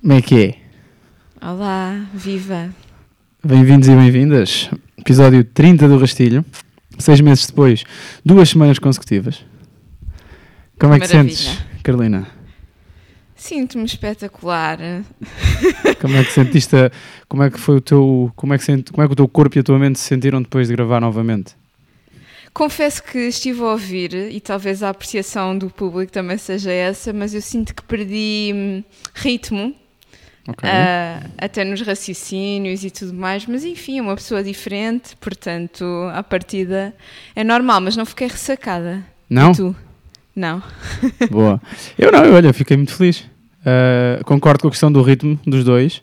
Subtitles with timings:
[0.00, 0.34] Como é que
[1.40, 1.46] é?
[1.46, 2.70] Olá, viva!
[3.44, 4.70] Bem-vindos e bem-vindas.
[4.98, 6.44] Episódio 30 do Rastilho.
[6.98, 7.84] Seis meses depois,
[8.24, 9.44] duas semanas consecutivas.
[10.78, 11.34] Como é que Maravilha.
[11.36, 12.26] sentes, Carolina?
[13.34, 14.78] Sinto-me espetacular.
[16.00, 16.76] Como é que sentiste?
[16.76, 16.90] a-
[17.26, 18.30] Como é que foi o teu.
[18.36, 20.04] Como é que, sent, como é que o teu corpo e a tua mente se
[20.06, 21.54] sentiram depois de gravar novamente?
[22.52, 27.32] Confesso que estive a ouvir e talvez a apreciação do público também seja essa, mas
[27.32, 29.74] eu sinto que perdi hum, ritmo,
[30.48, 30.68] Ok.
[30.68, 36.22] ah, até nos raciocínios e tudo mais, mas enfim, é uma pessoa diferente, portanto, à
[36.22, 36.94] partida
[37.36, 39.04] é normal, mas não fiquei ressacada.
[39.28, 39.52] Não?
[39.52, 39.76] E tu?
[40.34, 40.62] Não.
[41.30, 41.60] Boa.
[41.98, 43.20] Eu não, olha, fiquei muito feliz.
[43.60, 46.02] Uh, concordo com a questão do ritmo dos dois.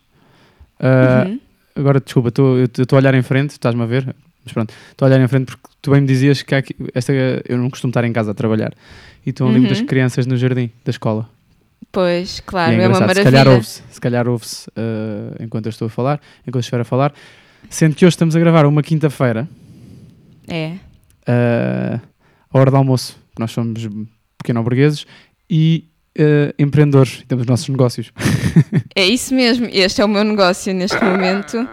[0.80, 1.40] Uh, Uhum.
[1.76, 4.16] Agora, desculpa, tô- eu estou a olhar em frente, estás-me a ver?
[4.44, 7.14] Mas pronto, estou a olhar em frente porque tu bem me dizias que aqui, esta,
[7.48, 8.74] eu não costumo estar em casa a trabalhar.
[9.26, 9.62] E estão ali Uhum.
[9.62, 11.30] muitas crianças no jardim da escola.
[11.92, 13.02] Pois, claro, é é, uma engraçado.
[13.02, 13.32] se maravilha.
[13.32, 16.86] calhar ouve-se, se calhar ouve-se uh, enquanto eu estou a falar, enquanto eu estiver a
[16.86, 17.14] falar.
[17.70, 19.48] Sendo que hoje estamos a gravar uma quinta-feira,
[20.48, 20.74] É.
[21.28, 22.00] uh,
[22.54, 23.88] à hora do almoço, nós somos
[24.38, 25.06] pequeno-burgueses
[25.50, 25.86] e
[26.20, 28.12] uh, empreendedores, temos os nossos negócios.
[28.96, 31.68] É isso mesmo, este é o meu negócio neste momento.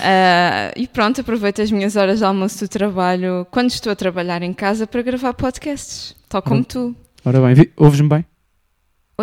[0.00, 4.42] Ah, e pronto, aproveito as minhas horas de almoço do trabalho quando estou a trabalhar
[4.42, 6.94] em casa para gravar podcasts, tal como tu.
[7.24, 8.24] Ora bem, ouves-me bem?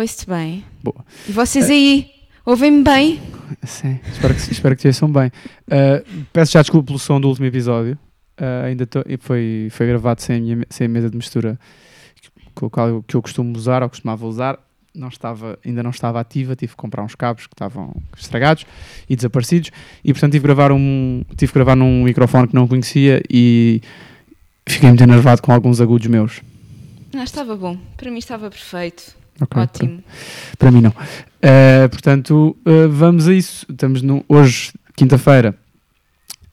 [0.00, 0.64] Ouço-te bem.
[0.82, 1.04] Boa.
[1.28, 2.10] E vocês aí,
[2.46, 3.20] ouvem-me bem?
[3.64, 5.30] Sim, espero que, espero que te ouçam bem.
[5.68, 7.98] Uh, peço já desculpa pelo som do último episódio.
[8.40, 11.58] Uh, ainda tô- foi, foi gravado sem a, minha, sem a mesa de mistura
[12.62, 14.58] eu, que eu costumo usar ou costumava usar.
[14.94, 18.64] Não estava, ainda não estava ativa, tive que comprar uns cabos que estavam estragados
[19.08, 19.70] e desaparecidos
[20.02, 23.80] e portanto tive que gravar, um, tive que gravar num microfone que não conhecia e
[24.68, 26.40] fiquei muito enervado com alguns agudos meus.
[27.14, 27.76] Ah, estava bom.
[27.96, 29.14] Para mim estava perfeito.
[29.40, 30.04] Ok, Ótimo.
[30.58, 30.90] Para mim não.
[30.90, 33.66] Uh, portanto, uh, vamos a isso.
[33.70, 35.54] Estamos no, hoje, quinta-feira,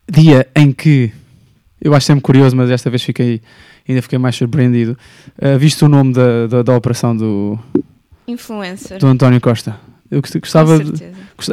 [0.10, 1.12] dia em que
[1.82, 3.42] eu acho sempre curioso, mas desta vez fiquei,
[3.88, 4.98] ainda fiquei mais surpreendido.
[5.38, 7.60] Uh, visto o nome da, da, da operação do,
[8.28, 8.98] Influencer.
[9.00, 9.80] do António Costa.
[10.10, 11.04] Eu gostava, de,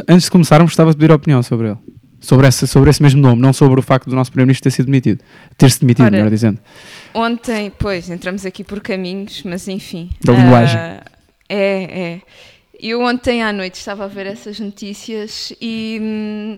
[0.07, 1.77] antes de começarmos, gostava de pedir a opinião sobre ele.
[2.21, 4.85] Sobre, essa, sobre esse mesmo nome, não sobre o facto do nosso Primeiro-Ministro ter sido
[4.85, 5.21] demitido.
[5.57, 6.57] Ter-se demitido, Ora, melhor dizendo.
[7.13, 10.09] Ontem, pois, entramos aqui por caminhos, mas enfim.
[10.23, 10.79] Da linguagem.
[10.79, 11.03] Ah,
[11.49, 12.21] é, é.
[12.77, 16.57] Eu ontem à noite estava a ver essas notícias e, hum,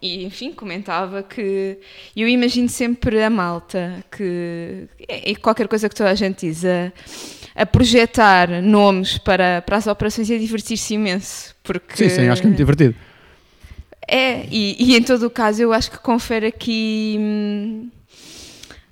[0.00, 1.78] e, enfim, comentava que
[2.16, 6.64] eu imagino sempre a malta que é, é qualquer coisa que toda a gente diz,
[6.64, 6.90] a,
[7.54, 11.54] a projetar nomes para, para as operações e a divertir-se imenso.
[11.62, 12.94] Porque Sim, sim, acho que é muito divertido.
[14.08, 17.90] é, e, e em todo o caso eu acho que confere aqui hum,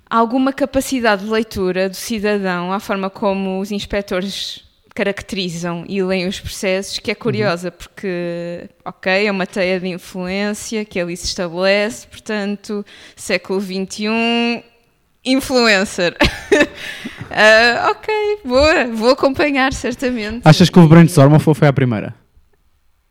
[0.07, 4.63] alguma capacidade de leitura do cidadão à forma como os inspectores
[4.93, 10.83] caracterizam e leem os processos, que é curiosa, porque, ok, é uma teia de influência
[10.85, 12.85] que ali se estabelece, portanto,
[13.15, 14.63] século XXI,
[15.23, 16.15] influencer.
[17.31, 18.11] Ah, ok,
[18.43, 20.41] boa, vou acompanhar certamente.
[20.43, 22.15] Achas que o brainstorm ou foi a primeira?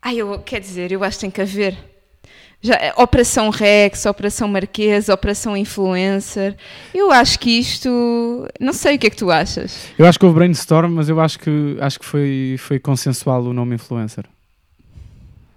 [0.03, 1.79] Ah, eu, quer dizer, eu acho que tem que haver.
[2.61, 6.57] Já, eh, Operação Rex, Operação Marquesa, Operação Influencer.
[6.93, 7.89] Eu acho que isto.
[8.61, 9.89] Não sei o que é que tu achas.
[9.97, 13.53] Eu acho que houve brainstorm, mas eu acho que, acho que foi, foi consensual o
[13.53, 14.25] nome influencer.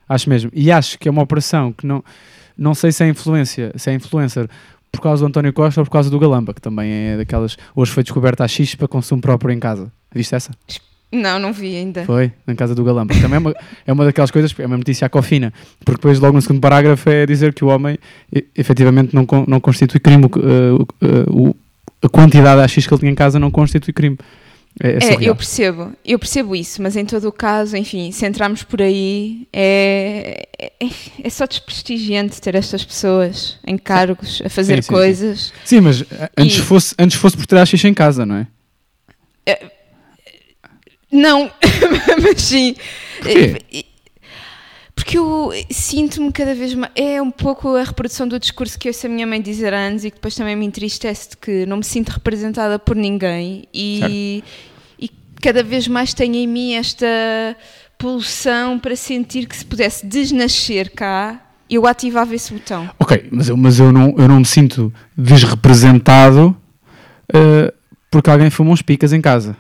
[0.07, 0.51] Acho mesmo.
[0.53, 2.03] E acho que é uma operação que não,
[2.57, 4.47] não sei se é influência, se é influencer
[4.91, 7.57] por causa do António Costa ou por causa do Galamba, que também é daquelas.
[7.73, 9.91] Hoje foi descoberta a X para consumo próprio em casa.
[10.13, 10.51] Viste essa?
[11.11, 12.05] Não, não vi ainda.
[12.05, 13.13] Foi, na casa do Galamba.
[13.15, 13.55] Também é uma,
[13.87, 15.51] é uma daquelas coisas, é uma notícia à cofina,
[15.83, 17.97] porque depois, logo no segundo parágrafo, é dizer que o homem
[18.55, 20.25] efetivamente não, não constitui crime.
[20.25, 21.55] uh, uh, o-
[22.03, 24.17] a quantidade AX que ele tinha em casa não constitui crime.
[24.81, 28.25] É, é É, eu percebo, eu percebo isso, mas em todo o caso, enfim, se
[28.25, 30.69] entrarmos por aí, é, é,
[31.23, 34.93] é só desprestigiante ter estas pessoas em cargos a fazer Sim, sim, sim.
[34.93, 35.53] coisas.
[35.65, 36.05] Sim, mas uh,
[36.37, 38.47] antes, E- fosse, antes fosse por ter a X em casa, não é?
[41.11, 41.51] Não,
[42.21, 42.75] mas sim.
[43.19, 43.85] Porquê?
[44.95, 46.91] Porque eu sinto-me cada vez mais.
[46.95, 50.05] É um pouco a reprodução do discurso que eu ouço a minha mãe dizer antes
[50.05, 54.43] e que depois também me entristece de que não me sinto representada por ninguém e,
[54.99, 55.09] e
[55.41, 57.07] cada vez mais tenho em mim esta
[57.97, 62.89] pulsão para sentir que se pudesse desnascer cá, eu ativava esse botão.
[62.99, 66.55] Ok, mas eu, mas eu, não, eu não me sinto desrepresentado
[67.33, 67.73] uh,
[68.09, 69.57] porque alguém fuma uns picas em casa.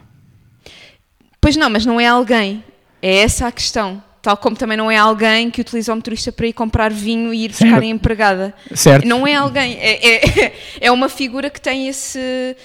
[1.41, 2.63] Pois não, mas não é alguém.
[3.01, 4.01] É essa a questão.
[4.21, 7.45] Tal como também não é alguém que utiliza o motorista para ir comprar vinho e
[7.45, 7.83] ir buscar Certo.
[7.85, 8.53] empregada.
[8.75, 9.07] Certo?
[9.07, 9.77] Não é alguém.
[9.79, 12.55] É, é, é uma figura que tem esse,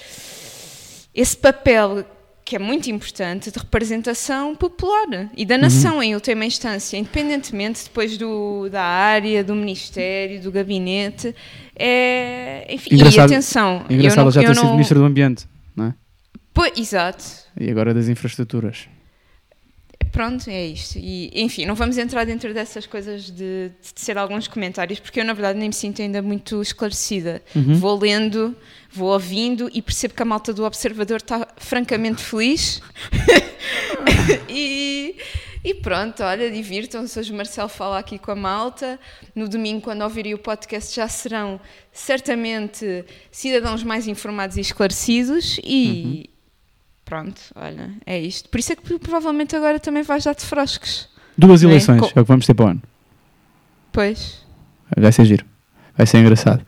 [1.15, 2.05] esse papel
[2.45, 8.17] que é muito importante de representação popular e da nação em última instância, independentemente depois
[8.17, 11.35] do, da área, do ministério, do gabinete.
[11.75, 15.45] É, enfim, e Engraçado- atenção, Engraçado eu não, já ter sido não, Ministro do Ambiente,
[15.75, 15.93] não é?
[16.53, 17.46] Pois, exato.
[17.59, 18.87] E agora das infraestruturas.
[20.11, 20.97] Pronto, é isto.
[20.97, 25.25] E, enfim, não vamos entrar dentro dessas coisas de, de ser alguns comentários, porque eu,
[25.25, 27.41] na verdade, nem me sinto ainda muito esclarecida.
[27.55, 27.75] Uhum.
[27.75, 28.55] Vou lendo,
[28.91, 32.81] vou ouvindo e percebo que a malta do Observador está francamente feliz.
[34.49, 35.15] e,
[35.63, 37.19] e pronto, olha, divirtam-se.
[37.19, 38.99] Hoje o Marcelo fala aqui com a malta.
[39.35, 41.59] No domingo, quando ouvirem o podcast, já serão
[41.91, 45.59] certamente cidadãos mais informados e esclarecidos.
[45.63, 46.29] E
[47.07, 48.49] pronto, olha, é isto.
[48.49, 51.07] Por isso é que provavelmente agora também vais dar-te frosques.
[51.37, 51.65] Duas é?
[51.65, 52.81] eleições, Co- é o que vamos ter para o ano.
[53.91, 54.45] Pois.
[54.95, 55.45] Vai ser giro.
[55.97, 56.63] Vai ser engraçado.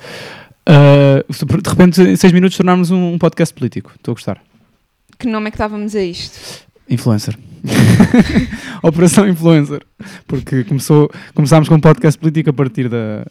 [0.66, 3.92] Ah, de repente, em seis minutos, tornámos um, podcast político.
[3.96, 4.42] Estou a gostar.
[5.18, 6.66] Que nome é que dávamos a isto?
[6.90, 7.38] Influencer.
[8.82, 9.82] Operação Influencer.
[10.26, 13.26] Porque começou, começámos com um podcast político a partir da,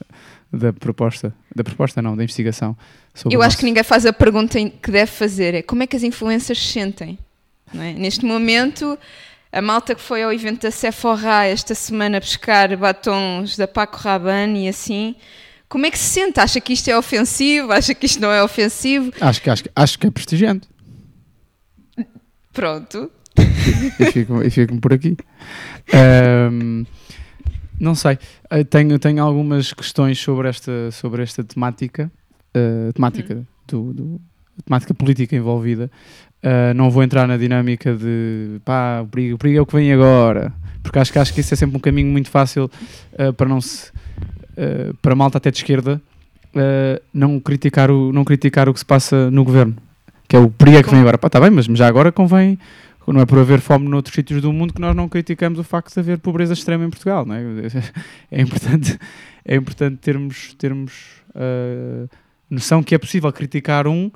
[0.53, 1.35] da proposta.
[1.55, 2.77] Da proposta, não, da investigação.
[3.19, 5.87] Sobre Eu acho nosso- que ninguém faz a pergunta que deve fazer: é como é
[5.87, 7.19] que as influencers se sentem?
[7.75, 7.93] É?
[7.93, 8.99] Neste momento,
[9.53, 14.67] a malta que foi ao evento da Sephora esta semana buscar batons da Paco Rabanne
[14.67, 15.15] e assim,
[15.69, 16.39] como é que se sente?
[16.41, 17.73] Acha que isto é ofensivo?
[17.73, 19.13] Acha que isto não é ofensivo?
[19.21, 20.69] Acho, que, acho, que- acho que é prestigiante.
[22.53, 23.11] Pronto.
[24.01, 25.17] e fico, e fico por aqui.
[25.93, 26.85] Ahm,
[27.79, 28.19] não sei.
[28.51, 32.11] Eh, Tenho, tenho algumas questões sobre esta, sobre esta temática,
[32.55, 34.21] eh, temática, do, do-
[34.65, 35.91] temática política envolvida.
[36.43, 39.75] Ah, não vou entrar na dinâmica de pá, o perigo, o perigo é o que
[39.75, 40.53] vem agora,
[40.83, 42.71] porque acho que, acho que isso é sempre um caminho muito fácil
[43.19, 43.91] ah, para não se
[45.01, 46.03] para a malta até de esquerda
[47.15, 49.77] não, criticar o, não criticar o que se passa no governo,
[50.27, 51.17] que é o perigo é que vem agora.
[51.23, 52.59] Está bem, mas já agora convém
[53.07, 55.95] não é por haver fome noutros sítios do mundo que nós não criticamos o facto
[55.95, 57.43] de haver pobreza extrema em Portugal, não é?
[58.31, 58.99] É importante,
[59.45, 60.93] é importante termos, termos
[61.35, 62.09] ah,
[62.51, 64.11] noção que é possível criticar um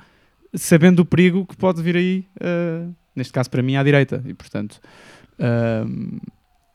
[0.54, 2.86] sabendo o perigo que pode vir aí, ah,
[3.16, 4.22] neste caso para mim, à direita.
[4.26, 4.80] E portanto,
[5.38, 5.84] ah,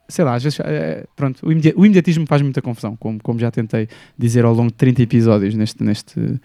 [0.10, 3.38] sei lá, às vezes, eh, pronto, o, imedi- o imediatismo faz muita confusão, como, como
[3.40, 3.88] já tentei
[4.18, 6.40] dizer ao longo de 30 episódios neste, neste,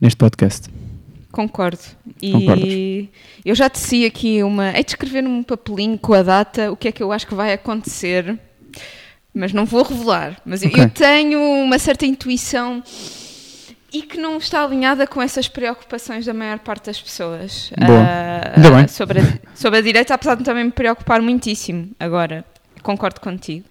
[0.00, 0.68] neste podcast.
[1.32, 1.78] Concordo.
[2.22, 2.68] E Concordas?
[3.44, 4.68] eu já teci aqui uma.
[4.68, 7.34] É de escrever num papelinho com a data o que é que eu acho que
[7.34, 8.38] vai acontecer,
[9.34, 10.40] mas não vou revelar.
[10.44, 10.82] Mas eu- Ok.
[10.82, 12.82] eu tenho uma certa intuição
[13.92, 17.70] e que não está alinhada com essas preocupações da maior parte das pessoas.
[17.78, 18.88] Bem.
[18.88, 19.22] Sobre, a,
[19.54, 21.90] sobre a direita, apesar de também me preocupar muitíssimo.
[21.98, 22.44] Agora,
[22.82, 23.64] concordo contigo.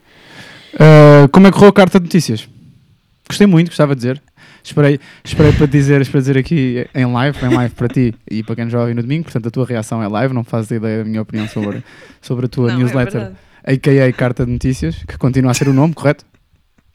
[0.77, 2.47] Ah, como é que correu a carta de notícias?
[3.27, 4.21] Gostei muito, gostava de dizer.
[4.63, 8.55] Esperei, esperei para dizer, para dizer aqui em live, em live para ti e para
[8.55, 11.05] quem nos ouvir no domingo, portanto a tua reação é live, não fazes ideia da
[11.05, 11.83] minha opinião sobre,
[12.21, 13.35] sobre a tua Não, é newsletter, verdade.
[13.63, 14.13] a.k.a.
[14.13, 16.25] Carta de Notícias, que continua a ser o nome, correto?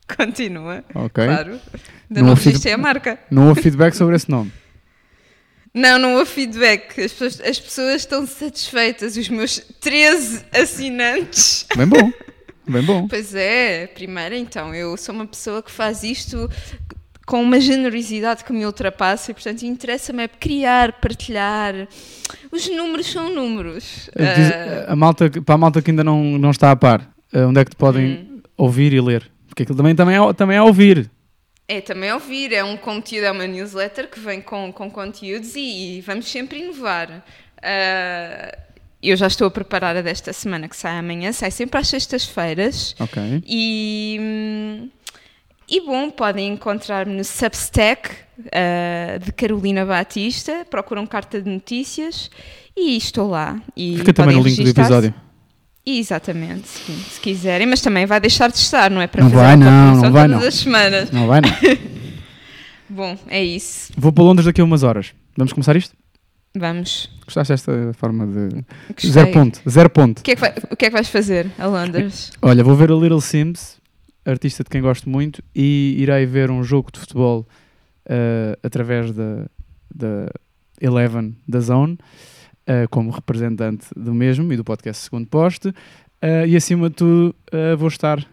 [0.17, 1.25] Continua, Ok.
[1.25, 1.53] claro.
[1.53, 3.19] Ainda Não não, registrei a marca.
[3.31, 4.53] Não houve feedback sobre esse nome.
[5.73, 7.01] Não, não houve feedback.
[7.01, 9.17] As pessoas, as pessoas estão satisfeitas.
[9.17, 11.67] Os meus 13 assinantes.
[11.77, 12.12] Bem bom,
[12.69, 13.09] bem bom.
[13.09, 16.49] Pois é, primeiro então, eu sou uma pessoa que faz isto
[17.27, 21.89] com uma generosidade que me ultrapassa e, portanto, interessa-me é criar, partilhar.
[22.53, 24.11] Os números são números.
[24.15, 24.53] Diz-
[24.89, 27.61] Ah, a malta, para a malta que ainda não, não está a par, ah, onde
[27.61, 28.41] é que te podem Hum.
[28.58, 29.29] ouvir e ler?
[29.55, 31.08] Porque aquilo também, também, é, também é ouvir.
[31.69, 36.03] é também ouvir, é um conteúdo, é uma newsletter que vem com, com conteúdos e,
[36.05, 37.25] vamos sempre inovar.
[37.63, 38.58] Ah,
[39.01, 42.96] eu já estou a preparar a desta semana que sai amanhã, sai sempre às sextas-feiras.
[42.99, 43.44] Ok.
[43.46, 44.91] E,
[45.69, 48.11] e bom, podem encontrar-me no Substack
[48.53, 52.29] ah, de Carolina Batista, procuram carta de notícias
[52.77, 53.63] e estou lá.
[53.77, 55.15] E Fica também no link do episódio.
[55.86, 59.43] Exatamente, se, se quiserem, mas também vai deixar de estar, não é para Não fazer
[59.43, 60.48] vai, não, não vai, todas não.
[60.48, 61.10] as semanas.
[61.10, 61.50] Não vai, não.
[62.88, 63.93] Bom, é isso.
[63.96, 65.12] Vou para Londres daqui a umas horas.
[65.36, 65.94] Vamos começar isto?
[66.56, 67.10] Vamos.
[67.24, 68.64] Gostaste desta forma de.
[68.93, 69.10] Gostei.
[69.10, 70.20] Zero ponto, zero ponto.
[70.20, 72.31] O que, é que vai- o que é que vais fazer a Londres?
[72.41, 73.79] Olha, vou ver a Little Sims,
[74.24, 77.46] artista de quem gosto muito, e irei ver um jogo de futebol
[78.06, 79.46] eh, através da,
[79.93, 80.29] da
[80.81, 81.98] Eleven da Zone,
[82.67, 85.73] eh, como representante do mesmo e do podcast Segundo Poste.
[86.21, 88.25] Eh, e acima de tudo, eh, vou estar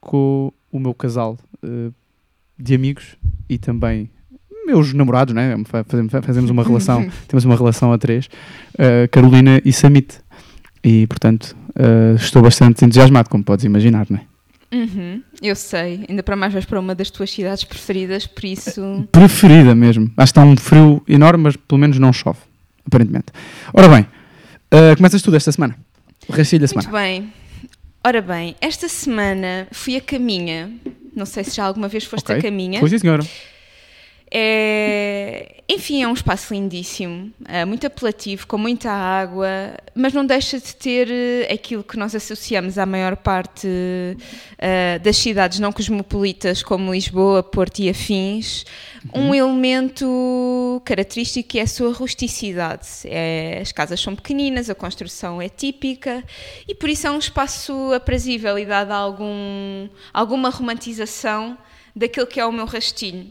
[0.00, 1.36] com o meu casal
[2.58, 3.16] de amigos
[3.48, 4.08] e também
[4.66, 5.56] meus namorados, né?
[5.66, 8.28] Fa- Fazemos, fazemos uma relação, temos uma relação a três,
[9.10, 10.20] Carolina e Samit.
[10.82, 11.56] E portanto,
[12.20, 14.22] estou bastante entusiasmado, como podes imaginar, não é?
[14.76, 19.06] Uhum, eu sei, ainda para mais vais para uma das tuas cidades preferidas, por isso.
[19.12, 20.06] Preferida mesmo.
[20.16, 22.40] Acho que está um frio enorme, mas pelo menos não chove,
[22.86, 23.26] aparentemente.
[23.72, 24.06] Ora bem,
[24.72, 25.76] Uh, começas tudo esta semana.
[26.28, 26.88] O restinho da semana.
[26.88, 27.32] Muito bem.
[28.02, 30.68] Ora bem, esta semana fui a caminha.
[31.14, 32.38] Não sei se já alguma vez foste Ok.
[32.38, 32.80] a caminha.
[32.80, 33.22] Pois sim, senhora.
[34.30, 39.48] É, enfim, é um espaço lindíssimo, é muito apelativo, com muita água,
[39.94, 43.68] mas não deixa de ter eh, aquilo que nós associamos à maior parte
[44.58, 48.64] eh, das cidades não cosmopolitas, como Lisboa, Porto e afins,
[49.14, 52.86] um elemento característico que é a sua rusticidade.
[53.04, 56.24] É, as casas são pequeninas, a construção é típica
[56.66, 61.56] e por isso é um espaço aprazível e dada algum, alguma romantização
[61.94, 63.26] daquilo que é o meu rastilho.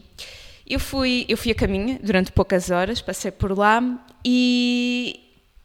[0.66, 3.82] Eu fui, eu fui a caminho durante poucas horas, passei por lá
[4.24, 5.20] e,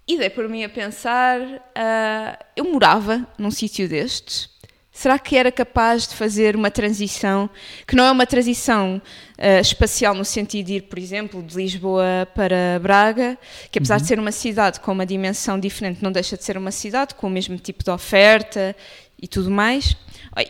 [0.06, 1.40] e dei por mim a pensar:
[1.74, 4.50] ah, eu morava num sítio destes.
[4.92, 7.50] Será que era capaz de fazer uma transição
[7.88, 9.02] que não é uma transição
[9.38, 13.38] ah, espacial no sentido de ir, por exemplo, de Lisboa para Braga,
[13.72, 16.72] que apesar de ser uma cidade com uma dimensão diferente, não deixa de ser uma
[16.72, 18.76] cidade com o mesmo tipo de oferta
[19.18, 19.96] e tudo mais?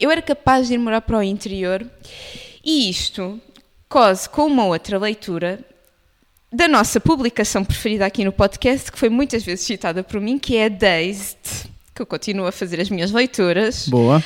[0.02, 1.88] Eu era capaz de ir morar para o interior
[2.64, 3.40] e isto
[3.90, 5.60] cose com uma outra leitura
[6.54, 10.56] da nossa publicação preferida aqui no podcast, que foi muitas vezes citada por mim, que
[10.58, 11.38] é Dazed,
[11.94, 13.90] que eu continuo a fazer as minhas leituras.
[13.90, 14.24] Boa.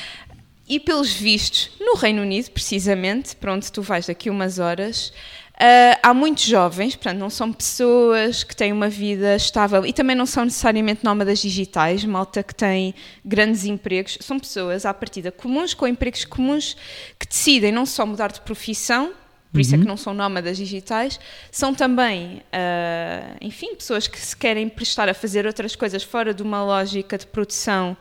[0.68, 5.14] E pelos vistos, no Reino Unido, precisamente, para onde tu vais daqui umas horas,
[5.58, 10.16] ah, há muitos jovens, portanto, não são pessoas que têm uma vida estável e também
[10.16, 12.94] não são necessariamente nómadas digitais, malta que tem
[13.24, 16.76] grandes empregos, são pessoas à partida comuns, com empregos comuns,
[17.18, 19.14] que decidem não só mudar de profissão,
[19.54, 21.20] por isso é que não são nómadas digitais,
[21.52, 26.42] são também, ah, enfim, pessoas que se querem prestar a fazer outras coisas fora de
[26.42, 27.96] uma lógica de produção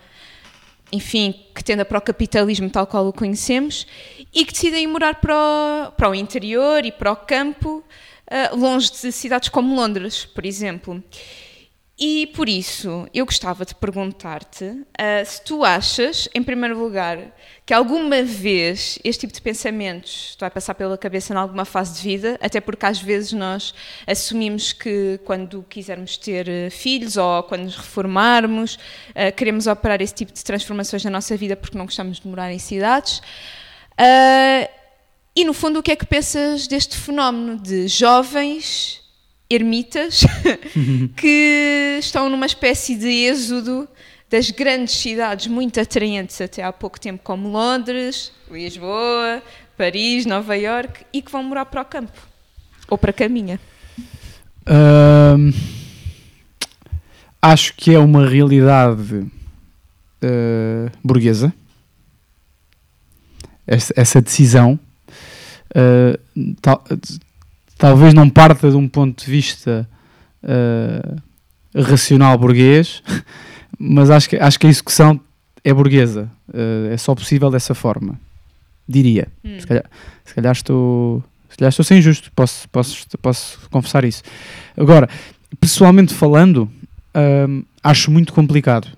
[0.92, 3.86] enfim, que tenda para o capitalismo tal qual o conhecemos
[4.32, 7.82] e que decidem morar para o, para o interior e para o campo,
[8.30, 11.02] ah, longe de cidades como Londres, por exemplo.
[11.98, 17.18] E por isso eu gostava de perguntar-te ah, se tu achas, em primeiro lugar,
[17.64, 22.02] que alguma vez este tipo de pensamentos vai passar pela cabeça em alguma fase de
[22.02, 23.72] vida, até porque às vezes nós
[24.04, 28.78] assumimos que quando quisermos ter eh, filhos ou quando nos reformarmos,
[29.14, 32.52] ah, queremos operar esse tipo de transformações na nossa vida porque não gostamos de morar
[32.52, 33.22] em cidades.
[33.96, 34.68] Ah,
[35.34, 39.00] e no fundo, o que é que pensas deste fenómeno de jovens
[39.48, 40.22] ermitas
[41.16, 43.88] que estão numa espécie de êxodo
[44.32, 49.42] das grandes cidades muito atraentes até há pouco tempo, como Londres, Lisboa,
[49.76, 52.18] Paris, Nova York, e que vão morar para o campo
[52.88, 53.60] ou para a caminha?
[57.42, 59.26] Acho que é uma realidade
[60.22, 61.52] eh, burguesa.
[63.66, 64.78] Essa, essa decisão
[65.74, 66.18] eh,
[66.60, 66.84] tal-
[67.76, 69.88] talvez não parta de um ponto de vista
[70.42, 71.16] eh,
[71.74, 73.02] racional burguês,
[73.84, 75.20] mas acho que, acho que a execução
[75.64, 76.30] é burguesa.
[76.54, 78.18] Eh, é só possível dessa forma,
[78.88, 79.26] diria.
[79.44, 79.58] Hum.
[79.58, 79.84] Se, calhar,
[80.24, 81.22] se calhar estou.
[81.50, 84.22] Se calhar estou a ser injusto, posso, posso, posso confessar isso.
[84.76, 85.08] Agora,
[85.60, 86.70] pessoalmente falando,
[87.48, 88.88] hum, acho muito complicado.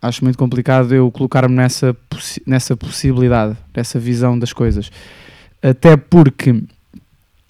[0.00, 4.90] Acho muito complicado eu colocar-me nessa, possi- nessa possibilidade, nessa visão das coisas.
[5.62, 6.62] Até porque,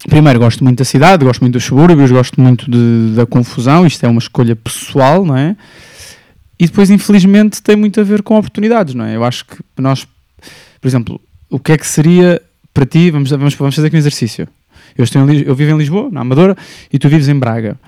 [0.09, 4.05] primeiro, gosto muito da cidade, gosto muito dos subúrbios, gosto muito de- da confusão, isto
[4.05, 5.57] é uma escolha pessoal, não é?
[6.61, 9.17] E depois, infelizmente, tem muito a ver com oportunidades, não é?
[9.17, 10.07] Eu acho que nós,
[10.79, 12.40] por exemplo, o que é que seria
[12.75, 13.11] para ti?
[13.11, 14.47] Vamos, vamos, vamos fazer aqui um exercício.
[14.97, 16.55] Eu, estou em eu vivo em Lisboa, na Amadora,
[16.93, 17.81] e tu vives em Braga.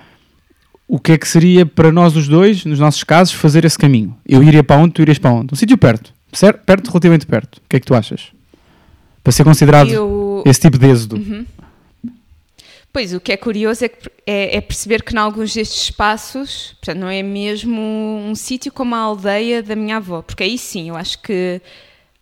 [0.89, 4.17] O que é que seria para nós os dois, nos nossos casos, fazer esse caminho?
[4.27, 5.53] Eu iria para onde, tu irias para onde?
[5.53, 6.65] Um sítio perto, certo?
[6.65, 7.57] Perto, relativamente perto.
[7.57, 8.29] O que é que tu achas?
[9.23, 11.17] Para ser considerado Eu, esse tipo de êxodo.
[11.17, 11.45] Uhum.
[12.93, 16.75] Pois, o que é curioso é, que, é, é perceber que em alguns destes espaços,
[16.79, 20.91] portanto, não é mesmo um sítio como a aldeia da minha avó, porque aí sim,
[20.91, 21.61] eu acho que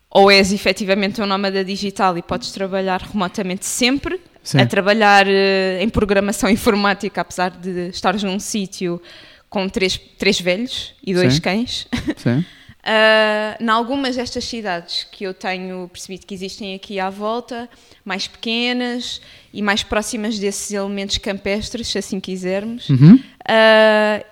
[0.08, 4.60] ou és efetivamente um nómada digital e podes trabalhar remotamente sempre, Sim.
[4.60, 9.00] a trabalhar eh, em programação informática, apesar de estares num sítio
[9.48, 11.40] com três, três velhos e dois Sim.
[11.40, 11.88] cães.
[12.16, 12.44] Sim.
[12.80, 17.68] Uh, em algumas destas cidades que eu tenho percebido que existem aqui à volta,
[18.04, 19.20] mais pequenas
[19.52, 23.14] e mais próximas desses elementos campestres, se assim quisermos, Uhum.
[23.14, 24.24] uh,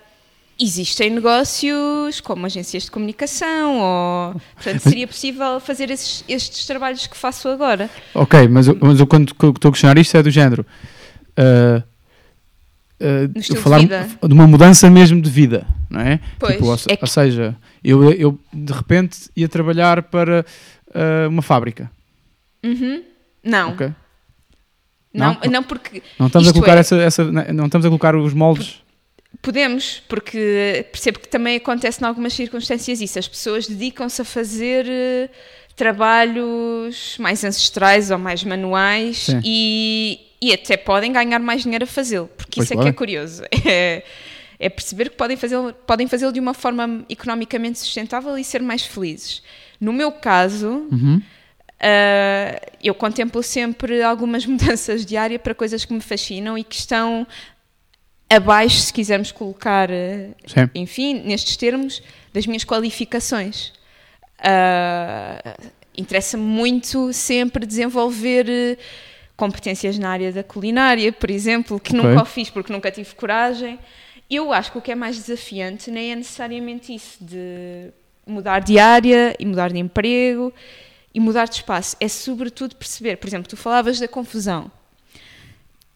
[0.61, 7.17] existem negócios como agências de comunicação ou portanto seria possível fazer esses- estes trabalhos que
[7.17, 7.89] faço agora.
[8.15, 10.67] Ok, mas, eu- mas eu quando estou a questionar isto é do género.
[13.37, 14.09] estilo de falar vida.
[14.27, 16.21] de uma mudança mesmo de vida, não é?
[16.39, 20.45] Pois, Tipo, ou, é que- ou seja, eu, eu de repente ia trabalhar para
[20.95, 21.91] ah, uma fábrica.
[22.65, 23.03] Uhum.
[23.45, 23.93] Não, ok?
[25.13, 25.51] Não, Não?
[25.51, 28.83] não porque Não estamos a colocar é- essa, essa- não estamos a colocar os moldes.
[29.43, 33.19] Podemos, porque percebo que também acontece em algumas circunstâncias isso.
[33.19, 35.31] As pessoas dedicam-se a fazer uh,
[35.77, 42.29] trabalhos mais ancestrais ou mais manuais e, e, até podem ganhar mais dinheiro a fazê-lo,
[42.37, 43.43] porque pois isso é que é curioso.
[43.65, 44.03] É,
[44.59, 48.83] é perceber que podem fazê-lo podem fazê de uma forma economicamente sustentável e ser mais
[48.83, 49.41] felizes.
[49.81, 51.23] No meu caso, uhum.
[51.81, 56.77] Uh, eu contemplo sempre algumas mudanças de área para coisas que me fascinam e que
[56.77, 57.27] estão
[58.31, 60.69] abaixo, se quisermos colocar, Sim.
[60.75, 63.73] enfim, nestes termos, das minhas qualificações.
[64.41, 68.79] Uh, Interessa-me muito sempre desenvolver
[69.37, 72.09] competências na área da culinária, por exemplo, que okay.
[72.09, 73.81] nunca o fiz porque nunca tive coragem.
[74.31, 77.91] Eu acho que o que é mais desafiante nem é necessariamente isso de
[78.25, 80.53] mudar de área e mudar de emprego
[81.15, 81.97] e mudar de espaço.
[82.01, 84.71] É sobretudo perceber, por exemplo, tu falavas da confusão.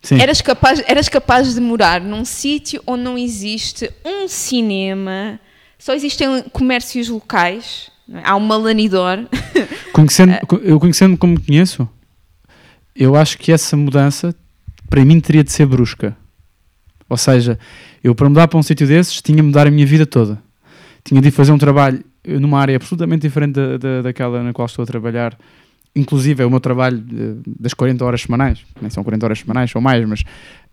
[0.02, 0.20] Sim.
[0.20, 5.38] Eras capaz, eras capaz de morar num sítio onde não existe um cinema,
[5.78, 8.20] só existem comércios locais, é?
[8.24, 9.28] há uma lanidor.
[9.92, 11.88] Conhecendo, eu conhecendo como conheço,
[12.96, 14.34] eu acho que essa mudança
[14.90, 16.16] para mim teria de ser brusca.
[17.08, 17.58] Ou seja,
[18.02, 20.42] eu para mudar para um sítio desses tinha de mudar a minha vida toda.
[21.04, 24.82] Tinha de fazer um trabalho numa área absolutamente diferente da, da, daquela na qual estou
[24.82, 25.36] a trabalhar
[25.94, 27.02] inclusive é o meu trabalho
[27.46, 30.20] das 40 horas semanais, nem são 40 horas semanais, ou mais, mas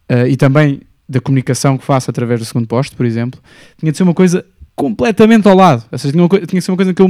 [0.10, 3.40] uh, e também da comunicação que faço através do segundo posto, por exemplo,
[3.78, 5.84] tinha de ser uma coisa completamente ao lado.
[5.92, 7.10] Ou seja, tinha, uma, tinha de ser uma coisa que eu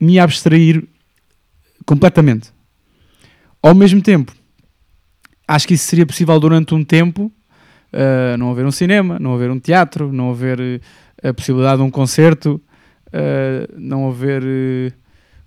[0.00, 0.82] me ia abstrair
[1.84, 2.50] completamente.
[3.62, 4.32] Ao mesmo tempo,
[5.46, 7.30] acho que isso seria possível durante um tempo,
[7.92, 11.82] uh, não haver um cinema, não haver um teatro, não haver uh, a possibilidade de
[11.82, 12.60] um concerto,
[13.76, 14.42] não haver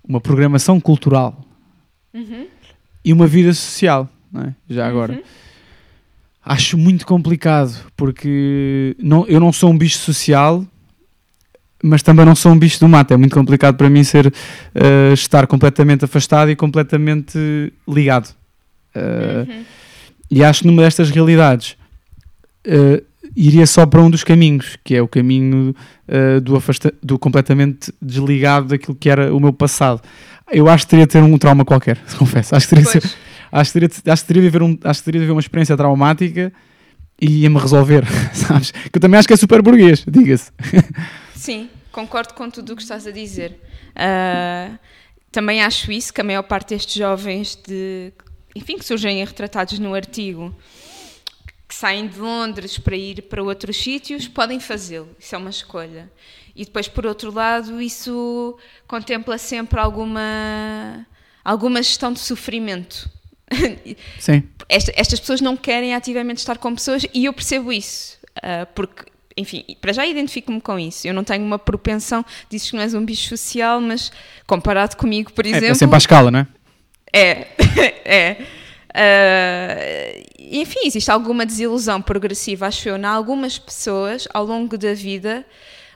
[0.08, 1.46] uma programação cultural
[2.14, 2.48] uhum.
[3.04, 4.54] e uma vida social, é?
[4.70, 4.90] já uhum.
[4.90, 5.22] agora.
[6.44, 10.66] Acho muito complicado, porque não, eu não sou um bicho social,
[11.84, 13.14] mas também não sou um bicho do mato.
[13.14, 18.34] É muito complicado para mim ser uh, estar completamente afastado e completamente ligado.
[18.96, 19.64] Uh, uhum.
[20.32, 21.78] E acho que numa destas realidades
[22.66, 23.04] uh,
[23.38, 25.76] iria só para um dos caminhos, que é o caminho
[26.44, 30.02] do, afasta do completamente desligado daquilo que era o meu passado.
[30.52, 32.56] Eu acho que teria de ter um trauma qualquer, confesso.
[32.56, 33.04] Acho que teria, ser,
[33.52, 35.42] acho que teria, acho que teria, de, haver um, acho que teria de haver uma
[35.42, 36.52] experiência traumática
[37.22, 38.72] e ia-me resolver, sabes?
[38.72, 40.52] Que eu também acho que é super burguês, diga-se.
[41.36, 43.60] Sim, concordo com tudo o que estás a dizer.
[43.92, 44.78] Uh,
[45.32, 48.14] também acho isso, que a maior parte destes jovens, de,
[48.56, 50.56] enfim, que surgem retratados no artigo,
[51.68, 55.10] que saem de Londres para ir para outros sítios, podem fazê-lo.
[55.20, 56.10] Isso é uma escolha.
[56.56, 61.06] E depois, por outro lado, isso contempla sempre alguma,
[61.44, 63.10] alguma gestão de sofrimento.
[64.20, 64.44] Sim.
[64.68, 69.06] Esta, estas pessoas não querem ativamente estar com pessoas e eu percebo isso, uh, porque,
[69.38, 71.08] enfim, para já identifico-me com isso.
[71.08, 74.12] Eu não tenho uma propensão, dizes que não és um bicho social, mas
[74.46, 75.68] comparado comigo, por exemplo.
[75.68, 76.48] É, é sempre à escala, não é?
[77.14, 77.48] É,
[78.04, 78.46] é.
[78.98, 85.46] Uh, enfim, existe alguma desilusão progressiva, acho eu, em algumas pessoas ao longo da vida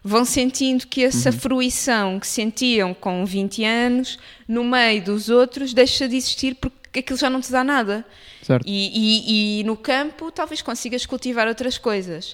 [0.03, 1.39] vão sentindo que essa uhum.
[1.39, 7.17] fruição que sentiam com 20 anos, no meio dos outros, deixa de existir porque aquilo
[7.17, 8.05] já não te dá nada.
[8.41, 8.65] Certo.
[8.67, 12.33] E, e, e no campo talvez consigas cultivar outras coisas.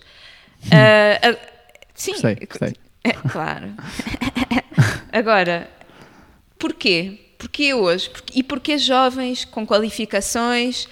[0.66, 1.38] Uh, uh,
[1.94, 2.74] sim, gostei, gostei.
[3.04, 3.74] É, claro.
[5.12, 5.70] Agora,
[6.58, 7.27] porquê?
[7.38, 8.10] Porquê hoje?
[8.34, 10.88] E porquê jovens com qualificações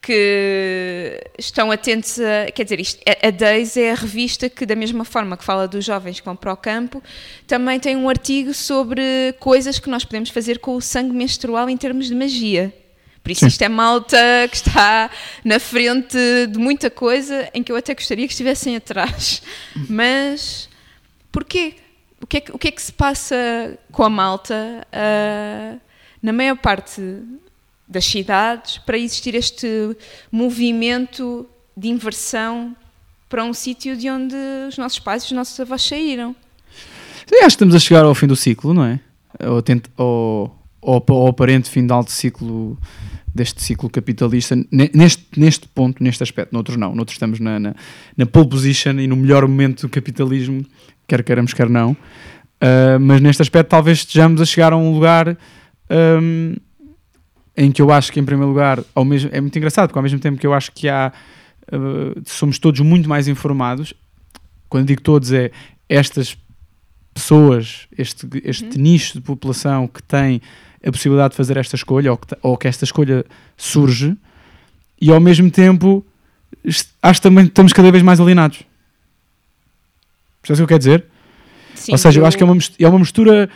[0.00, 2.50] que estão atentos a.
[2.50, 5.84] Quer dizer, isto, a Days é a revista que, da mesma forma que fala dos
[5.84, 7.02] jovens que vão para o campo,
[7.46, 9.02] também tem um artigo sobre
[9.38, 12.74] coisas que nós podemos fazer com o sangue menstrual em termos de magia.
[13.22, 13.48] Por isso, Sim.
[13.48, 14.16] isto é malta
[14.50, 15.10] que está
[15.44, 16.16] na frente
[16.50, 19.42] de muita coisa em que eu até gostaria que estivessem atrás.
[19.88, 20.68] Mas
[21.30, 21.74] porquê?
[22.22, 24.86] O que é que, o que, é que se passa com a malta?
[24.92, 25.89] Uh,
[26.22, 27.00] na maior parte
[27.88, 29.96] das cidades para existir este
[30.30, 32.76] movimento de inversão
[33.28, 34.34] para um sítio de onde
[34.68, 36.34] os nossos pais e os nossos avós saíram.
[37.26, 39.00] Sim, acho que estamos a chegar ao fim do ciclo, não é?
[39.96, 42.76] Ou, ou aparente final de ciclo
[43.34, 44.56] deste ciclo capitalista
[44.92, 47.74] neste, neste ponto, neste aspecto, noutros não, noutros estamos na, na,
[48.16, 50.64] na pole position e no melhor momento do capitalismo,
[51.06, 55.38] quer queiramos, quer não, uh, mas neste aspecto talvez estejamos a chegar a um lugar
[55.90, 56.56] um,
[57.56, 60.02] em que eu acho que, em primeiro lugar, ao mesmo, é muito engraçado, porque ao
[60.02, 61.12] mesmo tempo que eu acho que há,
[61.72, 63.92] uh, somos todos muito mais informados,
[64.68, 65.50] quando digo todos, é
[65.88, 66.38] estas
[67.12, 68.82] pessoas, este, este uhum.
[68.82, 70.40] nicho de população que tem
[70.84, 73.26] a possibilidade de fazer esta escolha, ou que, ou que esta escolha
[73.56, 74.16] surge,
[75.00, 76.06] e ao mesmo tempo
[77.02, 78.62] acho que também estamos cada vez mais alienados.
[80.42, 81.06] Percebes o que eu quero dizer?
[81.74, 83.50] Sim, Ou seja, eu acho que é uma, mis- é uma mistura.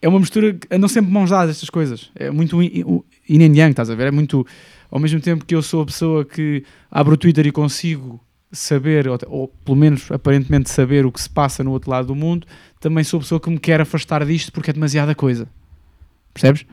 [0.00, 2.10] É uma mistura que andam sempre mãos dadas estas coisas.
[2.14, 4.08] É muito yin and yang, estás a ver?
[4.08, 4.46] É muito.
[4.90, 9.06] Ao mesmo tempo que eu sou a pessoa que abre o Twitter e consigo saber,
[9.06, 12.46] ou, ou pelo menos aparentemente saber o que se passa no outro lado do mundo,
[12.80, 15.46] também sou a pessoa que me quer afastar disto porque é demasiada coisa.
[16.32, 16.64] Percebes?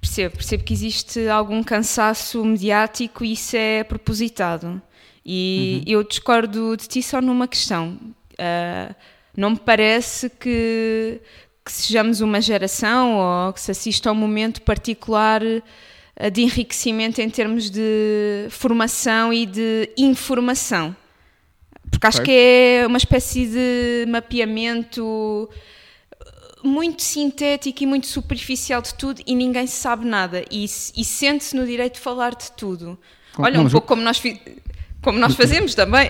[0.00, 4.80] Percebo, percebo que existe algum cansaço mediático e isso é propositado.
[5.24, 7.98] E eu discordo de ti só numa questão.
[8.38, 8.94] Ah,
[9.36, 11.20] não me parece que,
[11.64, 15.40] que sejamos uma geração ou que se assista a um momento particular
[16.16, 20.94] ah, de enriquecimento em termos de formação e de informação.
[21.90, 22.26] Porque acho Ok.
[22.26, 22.38] que
[22.82, 25.48] é uma espécie de mapeamento
[26.64, 31.66] muito sintético e muito superficial de tudo e ninguém sabe nada e, e sente-se no
[31.66, 32.96] direito de falar de tudo.
[33.34, 34.22] Com- Olha, um pouco como nós,
[35.02, 36.08] como nós fazemos também.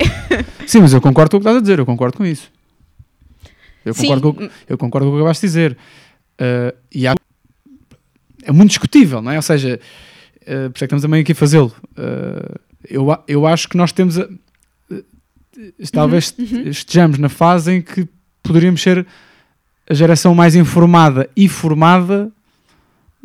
[0.66, 2.50] Sim, mas eu concordo com o que estás a dizer, eu concordo com isso.
[3.84, 5.78] Eu Sim, concordo, com, o que- eu concordo com o que acabaste de dizer.
[6.38, 7.14] Ah, e há-
[8.44, 9.36] é muito discutível, não é?
[9.36, 11.72] Ou seja, ah, por isso é que estamos também aqui a fazê-lo.
[11.96, 14.18] Ah, eu, eu acho que nós temos.
[14.18, 14.28] A,
[15.92, 18.08] talvez estejamos na fase em que
[18.42, 19.06] poderíamos ser
[19.88, 22.30] a geração mais informada e formada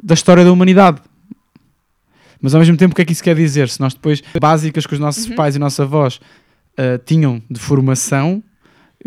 [0.01, 1.01] da história da humanidade.
[2.41, 3.69] Mas ao mesmo tempo, o que é que isso quer dizer?
[3.69, 6.19] Se nós depois, básicas que os nossos pais e nossa avós
[6.77, 8.43] ah, tinham de formação,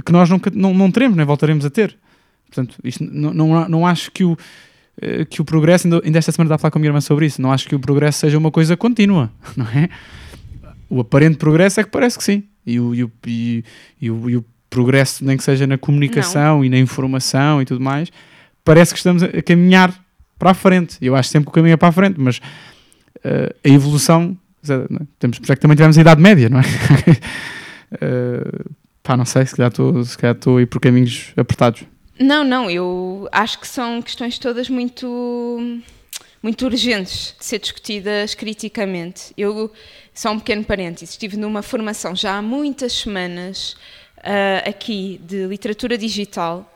[0.03, 1.97] que nós nunca, não, não teremos, nem voltaremos a ter.
[2.47, 4.37] Portanto, isto, não, não, não acho que o,
[5.01, 7.27] eh, que o progresso, ainda, esta semana estava a falar com a minha irmã sobre
[7.27, 9.89] isso, não acho que o progresso seja uma coisa contínua, não é?
[10.89, 12.43] O aparente progresso é que parece que sim.
[12.67, 13.65] E o, e o, e,
[14.01, 17.83] e o, e o progresso, nem que seja na comunicação e na informação e tudo
[17.83, 18.11] mais,
[18.65, 19.95] parece que estamos a, caminhar
[20.39, 20.97] para a frente.
[21.01, 22.41] Eu acho sempre que o caminho é para a frente, mas
[23.25, 24.37] eh, a evolução,
[24.69, 25.07] não é?
[25.19, 26.63] temos, por é que também tivemos a Idade Média, não é?
[28.01, 28.65] Eh,
[29.03, 31.85] pá, não sei, se calhar estou estou aí por caminhos apertados.
[32.19, 35.81] Não, não, eu acho que são questões todas muito
[36.43, 39.33] muito urgentes de ser discutidas criticamente.
[39.37, 39.71] Eu,
[40.15, 43.77] só um pequeno parênteses, estive numa formação já há muitas semanas
[44.23, 46.75] ah, aqui de literatura digital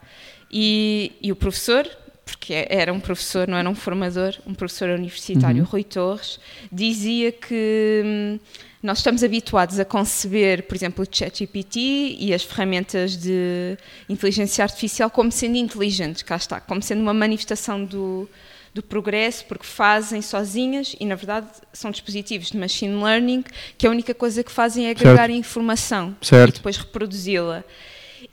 [0.50, 1.88] e, e o professor,
[2.24, 6.38] porque era um professor, não era um formador, um professor universitário, Rui Torres,
[6.70, 8.38] dizia que hum,
[8.84, 13.78] nós estamos habituados a conceber, por exemplo, o ChatGPT e as ferramentas de
[14.10, 18.28] inteligência artificial como sendo inteligentes, cá está, como sendo uma manifestação do,
[18.74, 23.42] do progresso, porque fazem sozinhas e, na verdade, são dispositivos de machine learning
[23.78, 26.56] que a única coisa que fazem é agregar informação Certo.
[26.56, 27.64] e depois reproduzi-la.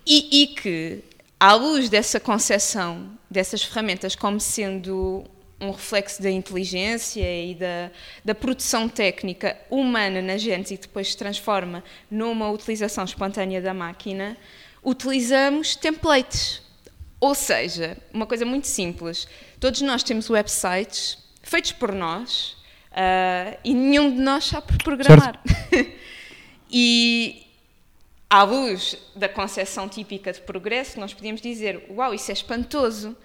[0.06, 1.00] E, e que,
[1.40, 5.24] à luz dessa concepção dessas ferramentas como sendo
[5.62, 7.92] um reflexo da inteligência e da,
[8.26, 14.36] da produção técnica humana na gente e depois se transforma numa utilização espontânea da máquina,
[14.84, 16.62] utilizamos templates.
[17.20, 19.28] Ou seja, uma coisa muito simples.
[19.60, 22.58] Todos nós temos websites feitos por nós
[22.92, 25.42] ah, e nenhum de nós sabe programar.
[26.70, 27.48] e
[28.30, 33.16] à luz da concepção típica de progresso, nós podíamos dizer: Uau, isso é espantoso.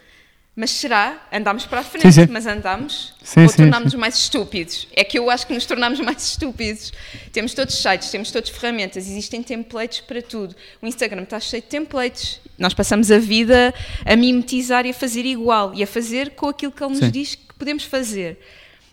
[0.59, 1.29] Mas será?
[1.31, 2.33] Andámos para a frente, Sim, sim.
[2.33, 3.13] mas andamos?
[3.23, 4.89] Sim, ou tornámos-nos mais estúpidos?
[4.97, 6.95] É que eu acho que nos tornámos mais estúpidos.
[7.31, 10.57] Temos todos sites, temos todas ferramentas, existem templates para tudo.
[10.81, 12.41] O Instagram está cheio de templates.
[12.59, 16.73] Nós passamos a vida a mimetizar e a fazer igual e a fazer com aquilo
[16.73, 18.41] que ele nos diz que podemos fazer.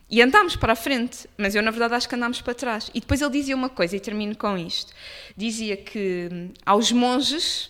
[0.10, 2.92] E andámos para a frente, mas eu na verdade acho que andámos para trás.
[2.94, 4.92] E depois ele dizia uma coisa, e termino com isto:
[5.36, 7.70] dizia que hum, aos monges,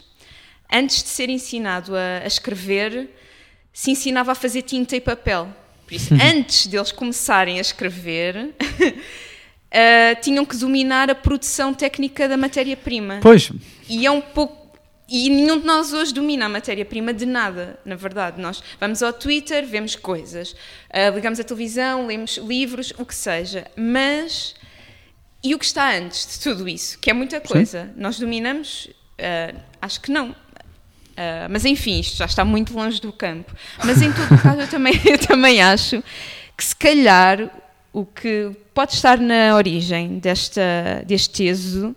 [0.71, 3.08] antes de ser ensinado a, a escrever,
[3.73, 5.49] se ensinava a fazer tinta e papel.
[5.86, 8.53] Por isso, antes deles começarem a escrever,
[9.71, 13.19] ah, tinham que dominar a produção técnica da matéria-prima.
[13.21, 13.51] Pois,
[13.89, 14.62] E é um pouco.
[15.09, 18.41] E nenhum de nós hoje domina a matéria-prima de nada, na verdade.
[18.41, 20.55] Nós vamos ao Twitter, vemos coisas,
[20.89, 23.65] ah, ligamos a televisão, lemos livros, o que seja.
[23.75, 24.55] Mas.
[25.43, 26.97] E o que está antes de tudo isso?
[26.99, 27.91] Que é muita coisa.
[27.97, 28.89] Nós dominamos?
[29.19, 30.33] Ah, acho que não.
[31.15, 33.54] Ah, mas enfim, isto já está muito longe do campo.
[33.84, 36.04] Mas em todo caso, eu também, eu também acho
[36.58, 37.49] que se calhar
[37.91, 41.95] o que pode estar na origem desta, deste êxodo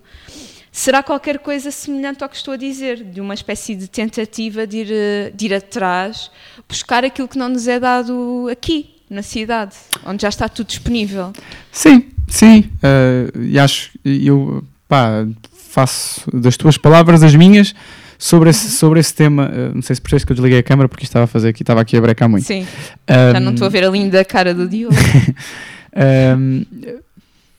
[0.70, 4.76] será qualquer coisa semelhante ao que estou a dizer, de uma espécie de tentativa de
[4.76, 6.30] ir, de ir atrás,
[6.68, 9.74] buscar aquilo que não nos é dado aqui, na cidade,
[10.04, 11.32] onde já está tudo disponível.
[11.72, 12.70] sim, sim.
[12.82, 15.26] eh, e acho, eu pá,
[15.70, 17.74] faço das tuas palavras as minhas
[18.18, 19.50] sobre esse, sobre esse tema.
[19.52, 21.62] eh, não sei se percebes que eu desliguei a câmera porque estava a fazer aqui,
[21.62, 22.44] estava aqui a brecar muito.
[22.46, 22.66] Sim,
[23.08, 24.94] já não estou a ver a linda cara do Diogo.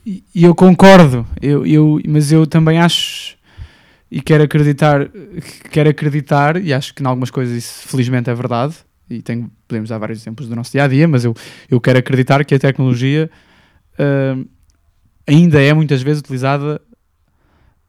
[0.06, 3.36] e e eu concordo, eu, eu, mas eu também acho
[4.10, 5.10] e quero acreditar,
[5.70, 8.74] quero acreditar, e acho que em algumas coisas isso felizmente é verdade,
[9.10, 11.34] e tenho, podemos dar vários exemplos do nosso dia a dia, mas eu,
[11.70, 13.30] eu quero acreditar que a tecnologia
[13.98, 14.48] uh,
[15.26, 16.80] ainda é muitas vezes utilizada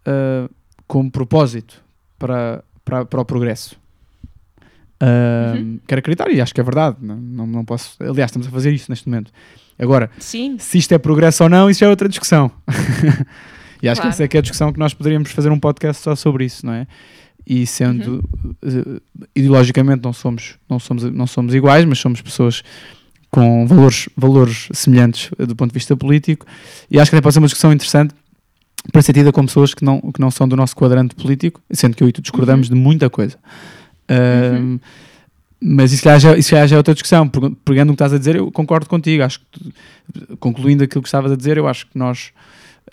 [0.06, 0.54] uh,
[0.88, 1.82] como propósito
[2.20, 3.76] para, para, para o progresso.
[5.02, 5.80] Uh, uhum.
[5.88, 6.98] Quero acreditar e acho que é verdade.
[7.02, 7.96] Não, não, não, posso.
[8.02, 9.32] Aliás, estamos a fazer isso neste momento.
[9.80, 10.58] Agora, Sim.
[10.60, 12.52] se isto é progresso ou não, isso é outra discussão.
[13.82, 14.02] e acho claro.
[14.02, 16.44] que essa é que é a discussão que nós poderíamos fazer um podcast só sobre
[16.44, 16.86] isso, não é?
[17.48, 18.24] E sendo
[18.62, 18.98] uhum.
[18.98, 19.02] uh,
[19.34, 22.62] ideologicamente não somos, não, somos, não somos iguais, mas somos pessoas
[23.32, 26.46] com valores, valores semelhantes do ponto de vista político,
[26.90, 28.14] e acho que pode ser uma discussão interessante
[28.92, 31.96] para ser tida com pessoas que não, que não são do nosso quadrante político, sendo
[31.96, 32.76] que eu e tu discordamos uhum.
[32.76, 33.38] de muita coisa.
[34.10, 34.80] Uh, uhum.
[35.62, 37.28] Mas isso já, isso já é outra discussão.
[37.66, 39.24] Pegando o que estás a dizer, eu concordo contigo.
[39.24, 39.74] Acho que,
[40.38, 42.32] concluindo aquilo que estavas a dizer, eu acho que nós,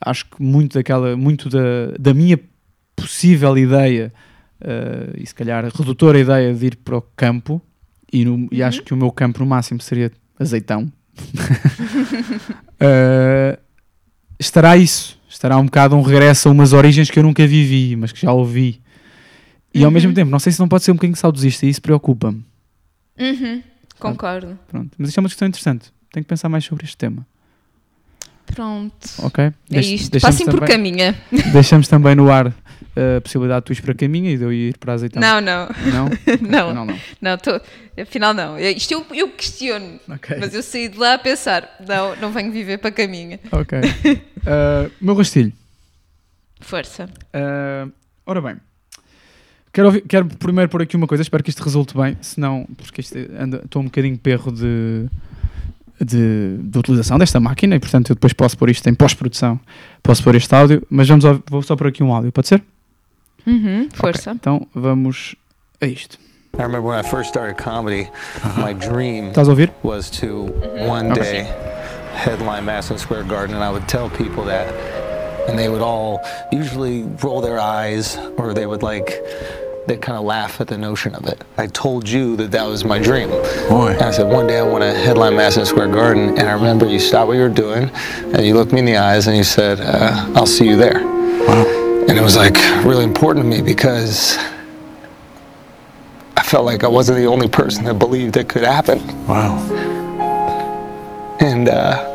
[0.04, 2.38] acho que muito daquela, muito da, da minha
[2.96, 4.12] possível ideia,
[4.60, 7.62] uh, e se calhar redutora ideia de ir para o campo,
[8.12, 8.48] e, no, uhum.
[8.50, 10.90] e acho que o meu campo no máximo seria azeitão.
[12.80, 13.56] uh,
[14.40, 15.15] estará isso.
[15.36, 18.32] Estará um bocado um regresso a umas origens que eu nunca vivi, mas que já
[18.32, 18.80] ouvi.
[19.72, 19.84] E uhum.
[19.84, 22.42] ao mesmo tempo, não sei se não pode ser um bocadinho saudosista e isso preocupa-me.
[23.20, 23.62] Uhum.
[23.98, 24.58] Concordo.
[24.66, 24.92] Pronto.
[24.96, 25.92] Mas isto é uma discussão interessante.
[26.10, 27.26] Tenho que pensar mais sobre este tema.
[28.46, 28.94] Pronto.
[29.18, 29.52] Ok.
[29.70, 30.18] É isto.
[30.18, 31.14] Passem por caminha.
[31.52, 32.54] Deixamos também no ar
[32.96, 35.20] a possibilidade de tu ires para caminha e de eu ir para azeitão.
[35.20, 35.68] Não, não.
[35.92, 36.08] Não?
[36.40, 36.74] não.
[36.74, 36.98] não, não.
[37.20, 37.60] não tô,
[38.00, 38.58] afinal, não.
[38.58, 40.00] Isto eu, eu questiono.
[40.16, 40.38] Okay.
[40.38, 43.38] Mas eu saí de lá a pensar: não, não venho viver para caminha.
[43.52, 43.78] Ok.
[44.46, 45.52] Uh, meu rastilho.
[46.60, 47.10] Força.
[47.34, 47.90] Uh,
[48.24, 48.56] ora bem.
[49.72, 53.00] Quero, ouvir, quero primeiro pôr aqui uma coisa, espero que isto resulte bem, senão, porque
[53.00, 55.06] estou um bocadinho perro de,
[56.00, 59.58] de, de, utilização desta máquina e, portanto, eu depois posso pôr isto em pós-produção,
[60.00, 62.62] posso pôr este áudio, mas vamos vou só pôr aqui um áudio, pode ser?
[63.46, 64.30] Uhum, força.
[64.30, 65.34] Okay, então vamos
[65.80, 66.18] a isto.
[66.58, 68.08] I remember when I first started comedy,
[68.56, 69.70] my dream Estás a ouvir?
[69.82, 70.46] was to
[70.88, 71.46] one day
[72.14, 74.72] headline Madison Square Garden, and I would tell people that,
[75.48, 79.20] and they would all usually roll their eyes or they would like
[79.86, 81.44] they kind of laugh at the notion of it.
[81.58, 83.28] I told you that that was my dream.
[83.68, 83.92] Boy.
[83.92, 86.30] And I said, one day I want to headline Madison Square Garden.
[86.30, 87.90] And I remember you stopped what you were doing
[88.34, 91.15] and you looked me in the eyes and you said, uh, I'll see you there.
[92.08, 94.36] And it was like really important to me because
[96.36, 98.98] I felt like I wasn't the only person that believed it could happen.
[99.26, 99.58] Wow.
[101.40, 102.12] And, uh,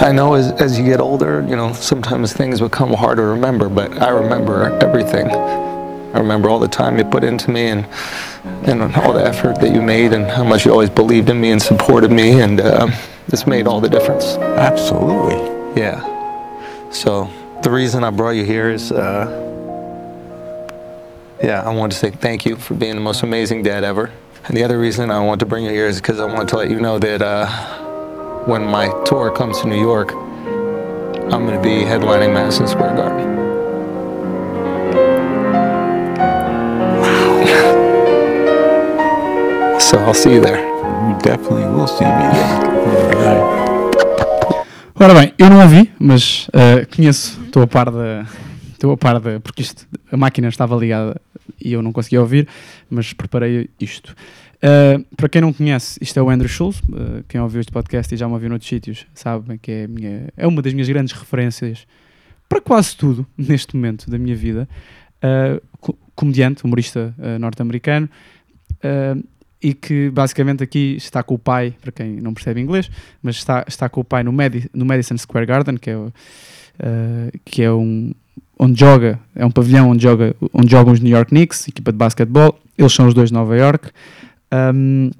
[0.00, 3.68] I know as, as you get older, you know, sometimes things become hard to remember,
[3.68, 5.30] but I remember everything.
[5.30, 7.86] I remember all the time you put into me and
[8.64, 11.50] and all the effort that you made and how much you always believed in me
[11.50, 12.88] and supported me and uh,
[13.28, 14.24] this made all the difference.
[14.36, 15.36] Absolutely.
[15.80, 16.00] Yeah.
[16.90, 17.30] So
[17.62, 19.26] the reason I brought you here is, uh,
[21.42, 24.10] yeah, I wanted to say thank you for being the most amazing dad ever.
[24.46, 26.56] And the other reason I want to bring you here is because I want to
[26.56, 27.46] let you know that uh,
[28.46, 33.38] when my tour comes to New York, I'm going to be headlining Madison Square Garden.
[39.80, 40.66] So I'll see you there.
[41.08, 43.69] You definitely will see me there.
[45.02, 48.26] Ora bem, eu não ouvi, mas uh, conheço, estou a par da.
[48.70, 49.40] Estou a par da.
[49.40, 51.18] Porque isto, a máquina estava ligada
[51.58, 52.46] e eu não conseguia ouvir,
[52.90, 54.14] mas preparei isto.
[54.56, 56.80] Uh, para quem não conhece, isto é o Andrew Schultz.
[56.80, 60.28] Uh, quem ouviu este podcast e já me ouviu noutros sítios sabe que é, minha,
[60.36, 61.86] é uma das minhas grandes referências
[62.46, 64.68] para quase tudo neste momento da minha vida.
[65.24, 68.06] Uh, comediante, humorista norte-americano
[69.62, 72.90] e que basicamente aqui está com o pai, para quem não percebe inglês,
[73.22, 76.12] mas está, está com o pai no, Medi no Madison Square Garden, que é, uh,
[77.44, 78.12] que é um
[78.58, 81.98] onde joga, é um pavilhão onde, joga, onde jogam os New York Knicks, equipa de
[81.98, 83.90] basquetebol, eles são os dois de Nova York,
[84.74, 85.10] um,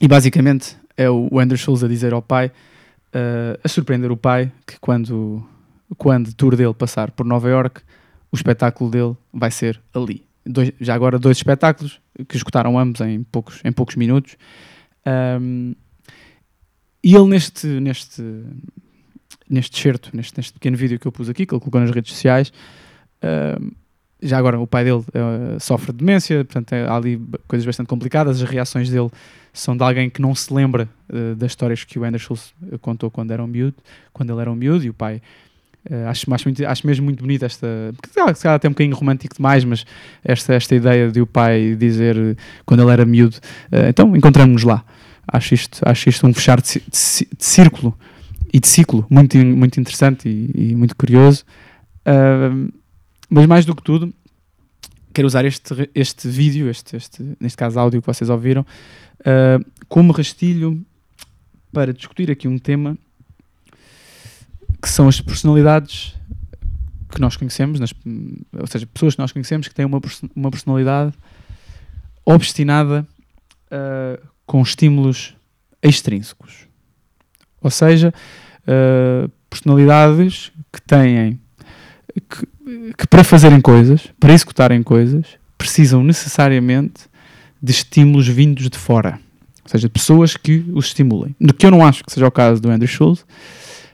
[0.00, 4.52] e basicamente é o Andrew Schultz a dizer ao pai, uh, a surpreender o pai,
[4.66, 5.42] que quando,
[5.96, 7.80] quando o tour dele passar por Nova York,
[8.30, 13.22] o espetáculo dele vai ser ali dois, já agora dois espetáculos que escutaram ambos em
[13.22, 14.36] poucos, em poucos minutos.
[15.40, 15.74] Um,
[17.02, 18.22] e ele neste, neste,
[19.48, 22.12] neste certo, neste, neste pequeno vídeo que eu pus aqui, que ele colocou nas redes
[22.12, 22.52] sociais,
[23.22, 23.70] um,
[24.22, 27.88] já agora o pai dele uh, sofre de demência, portanto é, há ali coisas bastante
[27.88, 29.10] complicadas, as reações dele
[29.52, 32.34] são de alguém que não se lembra uh, das histórias que o Anderson
[32.80, 33.76] contou quando era um miúdo,
[34.14, 35.20] quando ele era um miúdo, e o pai
[35.90, 37.66] Uh, acho, acho, muito, acho mesmo muito bonita esta.
[38.34, 39.84] Se calhar até um bocadinho romântico demais, mas
[40.24, 43.36] esta, esta ideia de o pai dizer quando ele era miúdo.
[43.70, 44.84] Uh, então encontramos-nos lá.
[45.26, 47.96] Acho isto, acho isto um fechar de, de, de, círculo
[48.52, 51.44] e de ciclo muito, muito interessante e, e muito curioso.
[52.06, 52.72] Uh,
[53.28, 54.12] mas mais do que tudo,
[55.12, 58.66] quero usar este, este vídeo, este, este, neste caso áudio que vocês ouviram,
[59.24, 60.84] ah, como rastilho
[61.72, 62.96] para discutir aqui um tema
[64.84, 66.14] que são as personalidades
[67.10, 67.94] que nós conhecemos, nas-
[68.52, 69.98] ou seja, pessoas que nós conhecemos que têm uma,
[70.36, 71.14] uma personalidade
[72.24, 73.06] obstinada
[73.70, 75.34] ah, com estímulos
[75.82, 76.66] extrínsecos.
[77.62, 78.12] Ou seja,
[78.66, 81.40] ah, personalidades que têm
[82.28, 82.46] que,
[82.98, 87.04] que para fazerem coisas, para executarem coisas, precisam necessariamente
[87.62, 89.18] de estímulos vindos de fora.
[89.62, 91.34] Ou seja, pessoas que os estimulem.
[91.40, 93.24] Do que eu não acho que seja o caso do Andrew Schultz,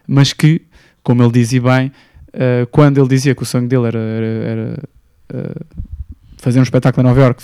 [0.06, 0.62] mas que,
[1.02, 1.92] como ele dizia bem,
[2.32, 4.82] eh, quando ele dizia que o sonho dele era, era- era,
[5.32, 5.60] eh,
[6.36, 7.42] fazer um espetáculo em Nova York,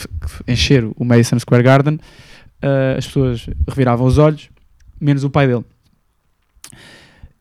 [0.49, 1.99] encher o Madison Square Garden,
[2.63, 4.49] eh, as pessoas reviravam os olhos,
[5.01, 5.65] menos o pai dele.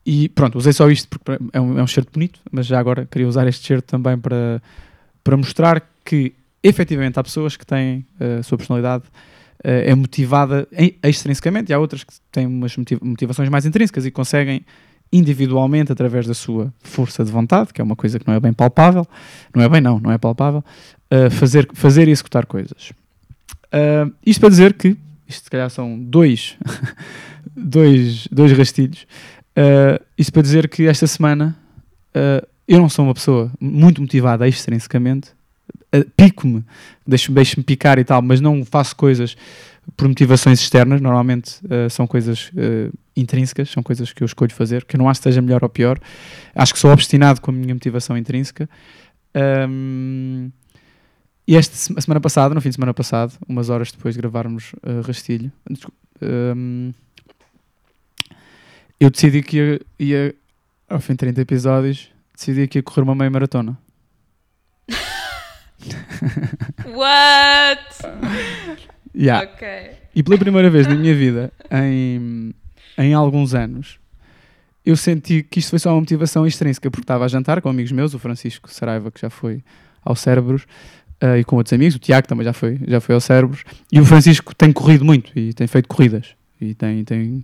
[0.05, 3.07] E pronto, usei só isto porque é um, é um certo bonito, mas já agora
[3.09, 4.61] queria usar este certo também para,
[5.23, 9.03] para mostrar que efetivamente há pessoas que têm a sua personalidade
[9.63, 10.67] é motivada
[11.01, 14.63] extrinsecamente e há outras que têm umas motiv- motivações mais intrínsecas e conseguem
[15.11, 18.53] individualmente através da sua força de vontade, que é uma coisa que não é bem
[18.53, 19.07] palpável,
[19.55, 20.63] não é bem não, não é palpável,
[21.09, 22.91] eh, fazer, fazer e executar coisas.
[23.71, 26.57] Ah, isto para dizer que, isto se calhar são dois,
[27.55, 29.05] dois, dois rastilhos,
[29.57, 31.57] Uh, isto para dizer que esta semana
[32.09, 35.29] uh, eu não sou uma pessoa muito motivada extrinsecamente,
[35.95, 36.61] uh, pico-me,
[37.07, 39.37] deixo-me deixo picar e tal, mas não faço coisas
[39.95, 44.85] por motivações externas, normalmente uh, são coisas uh, intrínsecas, são coisas que eu escolho fazer,
[44.85, 45.99] que eu não acho que seja melhor ou pior,
[46.53, 48.69] acho que sou obstinado com a minha motivação intrínseca.
[49.69, 50.51] Um,
[51.47, 55.01] e esta semana passada, no fim de semana passado, umas horas depois de gravarmos uh,
[55.05, 55.51] Rastilho,
[56.21, 56.91] um,
[58.99, 60.35] eu decidi que ia, ia,
[60.89, 63.77] ao fim de 30 episódios, decidi que ia correr uma meia maratona.
[66.87, 67.85] What?
[69.13, 69.49] Yeah.
[69.49, 69.67] Ok.
[70.15, 72.53] E pela primeira vez na minha vida, em,
[72.97, 73.99] em alguns anos,
[74.85, 77.91] eu senti que isto foi só uma motivação extrínseca, porque estava a jantar com amigos
[77.91, 79.63] meus, o Francisco Saraiva, que já foi
[80.03, 80.65] ao Cérebros,
[81.19, 83.99] eh, e com outros amigos, o Tiago também já foi, já foi ao Cérebros, e
[83.99, 86.35] o Francisco tem corrido muito e tem feito corridas.
[86.61, 87.43] E, tem, tem...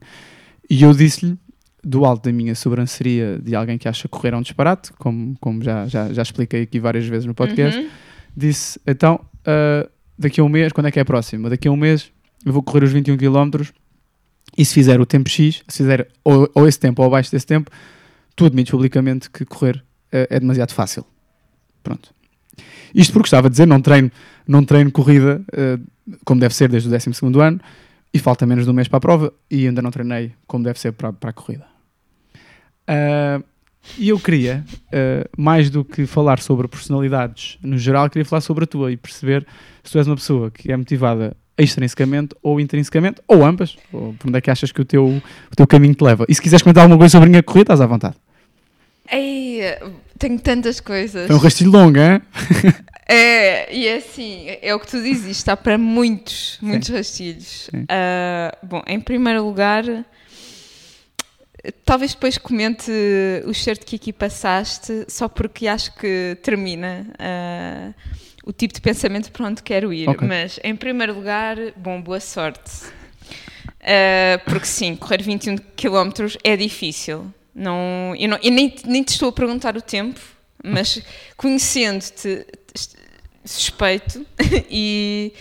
[0.69, 1.37] e eu disse-lhe,
[1.83, 5.63] do alto da minha sobranceria de alguém que acha correr é um disparate, como, como
[5.63, 7.89] já, já, já expliquei aqui várias vezes no podcast, Uhum.
[8.37, 11.49] disse, então, ah, daqui a um mês, quando é que é a próxima?
[11.49, 12.11] Daqui a um mês
[12.45, 13.63] eu vou correr os 21 km
[14.57, 17.45] e se fizer o tempo X, se fizer ou, ou esse tempo ou abaixo desse
[17.45, 17.71] tempo,
[18.35, 21.05] tu admites publicamente que correr eh, é demasiado fácil.
[21.83, 22.13] Pronto.
[22.93, 24.11] Isto porque estava a dizer, não treino,
[24.47, 25.79] não treino corrida eh,
[26.25, 27.09] como deve ser desde o 12
[27.39, 27.59] ano
[28.13, 30.79] e falta menos de um mês para a prova e ainda não treinei como deve
[30.79, 31.65] ser para, para a corrida.
[32.87, 33.41] Ah,
[33.97, 38.65] e eu queria, ah, mais do que falar sobre personalidades no geral, queria falar sobre
[38.65, 39.45] a tua e perceber
[39.83, 44.27] se tu és uma pessoa que é motivada extrinsecamente ou intrinsecamente, ou ambas, ou por
[44.27, 45.21] onde é que achas que o teu,
[45.51, 46.25] o teu caminho te leva.
[46.27, 48.15] E se quiseres comentar alguma coisa sobre a minha corrida, estás à vontade.
[49.11, 49.61] Ei,
[50.17, 51.27] tenho tantas coisas.
[51.27, 52.21] Foi um rastilho longo, hein?
[53.13, 57.67] É, e é assim, é o que tu dizes, está para muitos, muitos rastilhos.
[57.69, 57.83] Sim.
[57.89, 59.83] Ah, bom, em primeiro lugar,
[61.83, 62.89] talvez depois comente
[63.45, 67.93] o certo que aqui passaste, só porque acho que termina ah,
[68.45, 70.09] o tipo de pensamento para onde quero ir.
[70.09, 70.27] Ok.
[70.27, 72.91] Mas, em primeiro lugar, bom, boa sorte.
[73.81, 76.11] Ah, porque sim, correr 21 km
[76.43, 77.31] é difícil.
[77.53, 80.19] Não, eu, não, eu nem, nem te estou a perguntar o tempo,
[80.63, 81.01] mas
[81.35, 82.45] conhecendo-te,
[83.43, 84.25] suspeito
[84.69, 85.33] e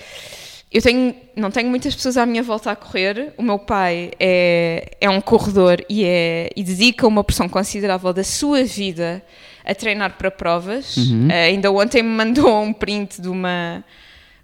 [0.72, 3.32] eu tenho, não tenho muitas pessoas à minha volta a correr.
[3.36, 8.24] O meu pai é, é um corredor e, é, e dedica uma porção considerável da
[8.24, 9.22] sua vida
[9.70, 10.96] a treinar para provas.
[10.96, 11.28] Uhum.
[11.30, 13.84] Eh, ainda ontem me mandou um print de uma,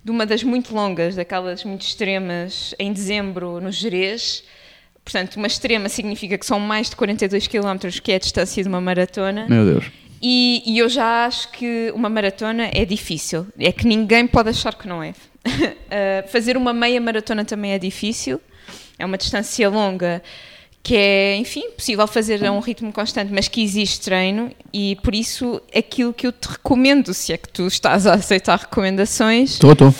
[0.04, 4.44] de uma das muito longas, daquelas muito extremas, em dezembro, no Jerez.
[5.04, 8.68] Portanto, uma extrema significa que são mais de 42 km, que é a distância de
[8.68, 9.46] uma maratona.
[9.48, 9.86] Meu Deus.
[10.22, 13.48] E, e eu já acho que uma maratona é difícil.
[13.58, 15.10] É que ninguém pode achar que não é.
[15.10, 18.40] Uh, fazer uma meia maratona também é difícil.
[18.96, 20.22] É uma distância longa
[20.86, 25.16] que é, enfim, possível fazer a um ritmo constante, mas que existe treino e por
[25.16, 29.72] isso aquilo que eu te recomendo, se é que tu estás a aceitar recomendações, Estou,
[29.72, 29.92] estou.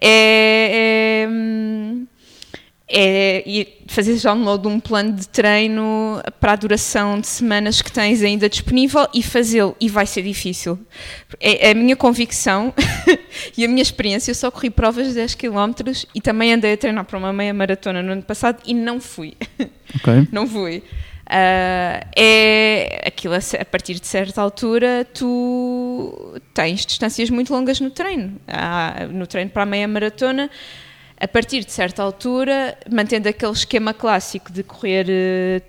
[0.00, 2.06] é, é, hum,
[2.88, 8.22] é fazer download de um plano de treino para a duração de semanas que tens
[8.22, 9.74] ainda disponível e fazê-lo.
[9.80, 10.78] E vai ser difícil.
[11.40, 12.74] É, é a minha convicção
[13.56, 14.30] e a minha experiência.
[14.30, 15.72] Eu só corri provas de 10 km
[16.14, 19.34] e também andei a treinar para uma meia maratona no ano passado e não fui.
[19.96, 20.26] Ok.
[20.32, 20.82] Não fui.
[21.24, 28.40] Uh, é aquilo a, partir de certa altura tu tens distâncias muito longas no treino.
[28.46, 30.50] Há- no treino para a meia maratona,
[31.20, 35.06] a partir de certa altura, mantendo aquele esquema clássico de correr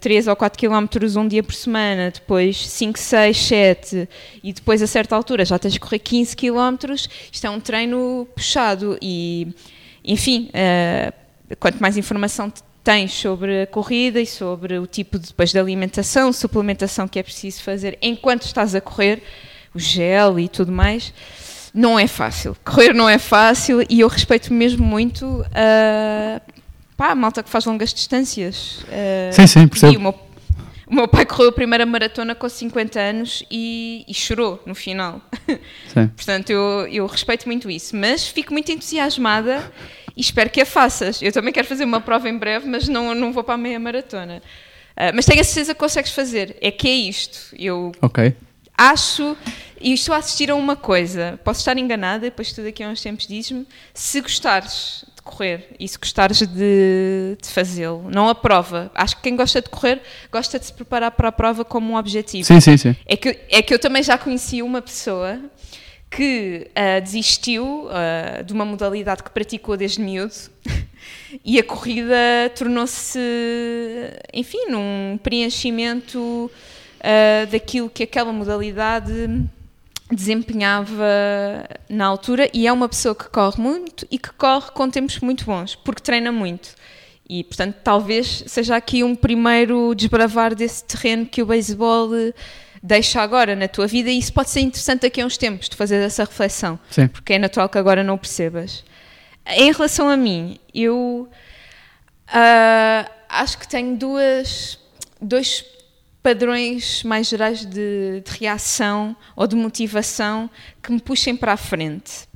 [0.02, 0.88] 3 ou 4 km
[1.18, 4.10] um dia por semana, depois 5, 6, 7
[4.44, 6.94] e depois a certa altura já tens de correr 15 km,
[7.32, 9.48] isto é um treino puxado e,
[10.04, 11.14] enfim, eh,
[11.60, 15.60] quanto mais informação te- tens sobre a corrida e sobre o tipo de, depois de
[15.60, 19.22] alimentação, suplementação que é preciso fazer enquanto estás a correr,
[19.74, 21.14] o gel e tudo mais,
[21.76, 22.56] não é fácil.
[22.64, 26.42] Correr não é fácil e eu respeito mesmo muito a,
[26.96, 28.80] pá, a malta que faz longas distâncias.
[28.90, 30.10] Eh, Sim, sim, percebo.
[30.88, 35.20] o meu, pai correu a primeira maratona com 50 anos e, e chorou no final.
[35.94, 36.08] Sim.
[36.16, 39.72] Portanto, eu, eu respeito muito isso, mas fico muito entusiasmada
[40.16, 41.22] e espero que a faças.
[41.22, 43.80] Eu também quero fazer uma prova em breve, mas não, não vou para a meia
[43.80, 44.42] maratona.
[44.96, 46.56] Ah, mas tenho a certeza que consegues fazer.
[46.62, 47.54] É que é isto.
[47.60, 48.34] Eu Ok.
[48.78, 49.36] acho,
[49.86, 53.04] e estou a assistir a uma coisa, posso estar enganada, depois tu daqui a uns
[53.04, 58.92] tempos dizes-me, se gostares de correr e se gostares de, de fazê-lo, não a prova.
[58.96, 61.98] Acho que quem gosta de correr gosta de se preparar para a prova como um
[61.98, 62.46] objetivo.
[62.46, 62.96] Sim, sim, sim.
[63.06, 65.40] É que, é que eu também já conheci uma pessoa
[66.10, 70.34] que ah, desistiu ah, de uma modalidade que praticou desde miúdo
[71.46, 72.16] e a corrida
[72.56, 73.20] tornou-se,
[74.34, 76.50] enfim, num preenchimento
[77.00, 79.46] ah, daquilo que aquela modalidade
[80.12, 81.04] desempenhava
[81.90, 85.46] na altura e é uma pessoa que corre muito e que corre com tempos muito
[85.46, 86.76] bons, porque treina muito.
[87.28, 92.34] E, portanto, talvez seja aqui um primeiro desbravar desse terreno que o beisebol eh,
[92.84, 95.76] deixa agora na tua vida e isso pode ser interessante daqui a uns tempos, de
[95.76, 97.08] fazer essa reflexão, Sim.
[97.08, 98.84] porque é natural que agora não o percebas.
[99.48, 101.28] Em relação a mim, eu
[102.28, 104.80] ah, acho que tenho duas,
[105.22, 105.66] dois
[106.26, 110.50] padrões mais gerais de, de reação ou de motivação
[110.82, 112.28] que me puxem para a frente.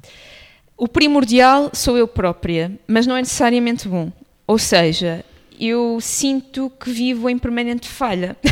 [0.77, 4.11] O primordial sou eu própria, mas não é necessariamente bom.
[4.45, 5.25] Ou seja,
[5.59, 8.37] eu sinto que vivo em permanente falha.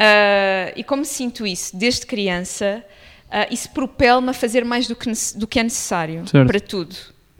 [0.00, 2.84] Ah, e como sinto isso desde criança,
[3.28, 6.46] ah, isso propele-me a fazer mais do que, do que é necessário Certo.
[6.46, 6.94] para tudo.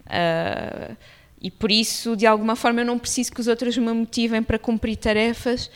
[0.04, 0.90] Ah,
[1.40, 4.58] e por isso, de alguma forma, eu não preciso que os outros me motivem para
[4.58, 5.70] cumprir tarefas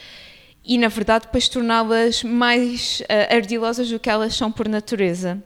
[0.65, 5.43] e, na verdade, depois torná-las mais ah, ardilosas do que elas são por natureza.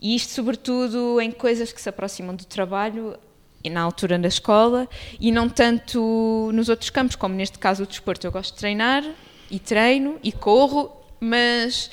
[0.00, 3.18] E isto, sobretudo, em coisas que se aproximam do trabalho
[3.62, 4.88] e na altura na escola
[5.18, 8.26] e não tanto nos outros campos, como neste caso o desporto.
[8.26, 9.04] Eu gosto de treinar
[9.50, 11.90] e treino e corro, mas,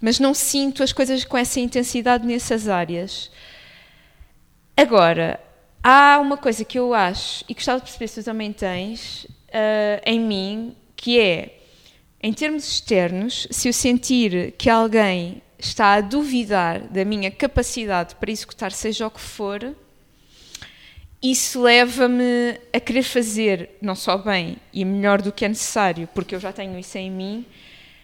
[0.00, 3.30] mas não sinto as coisas com essa intensidade nessas áreas.
[4.76, 5.40] Agora,
[5.82, 10.00] há uma coisa que eu acho e gostava de perceber se tu também tens ah,
[10.06, 11.57] em mim, que é,
[12.22, 18.30] em termos externos, se eu sentir que alguém está a duvidar da minha capacidade para
[18.30, 19.74] executar seja o que for,
[21.22, 26.34] isso leva-me a querer fazer não só bem e melhor do que é necessário, porque
[26.34, 27.44] eu já tenho isso em mim,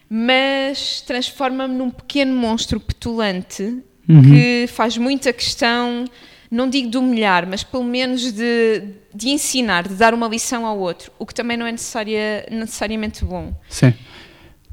[0.09, 6.05] mas transforma-me num pequeno monstro petulante que faz muita questão,
[6.51, 8.83] não digo de humilhar, mas pelo menos de,
[9.15, 13.25] de ensinar, de dar uma lição ao outro, o que também não é necessaria, necessariamente
[13.25, 13.55] bom.
[13.69, 13.95] Sim.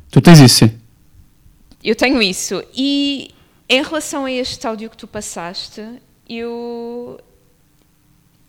[0.09, 0.71] Tu tens isso, sim.
[1.83, 2.63] Eu tenho isso.
[2.75, 3.31] E
[3.67, 5.81] em relação a este áudio que tu passaste,
[6.27, 7.19] eu.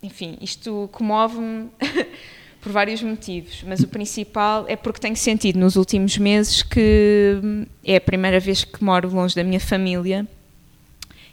[0.02, 1.68] Enfim, isto comove-me
[2.60, 7.38] por vários motivos, mas o principal é porque tenho sentido nos últimos meses que
[7.84, 10.26] é a primeira vez que moro longe da minha família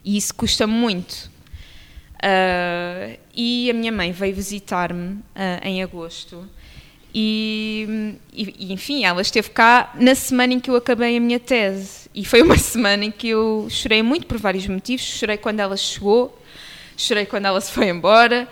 [0.04, 1.30] e isso custa muito.
[2.22, 6.48] Ah, e a minha mãe veio visitar-me ah, em agosto.
[7.14, 12.10] E, e- enfim, ela esteve cá na semana em que eu acabei a minha tese.
[12.14, 15.06] E foi uma semana em que eu chorei muito por vários motivos.
[15.06, 16.38] Chorei quando ela chegou,
[16.98, 18.48] chorei quando ela se foi embora.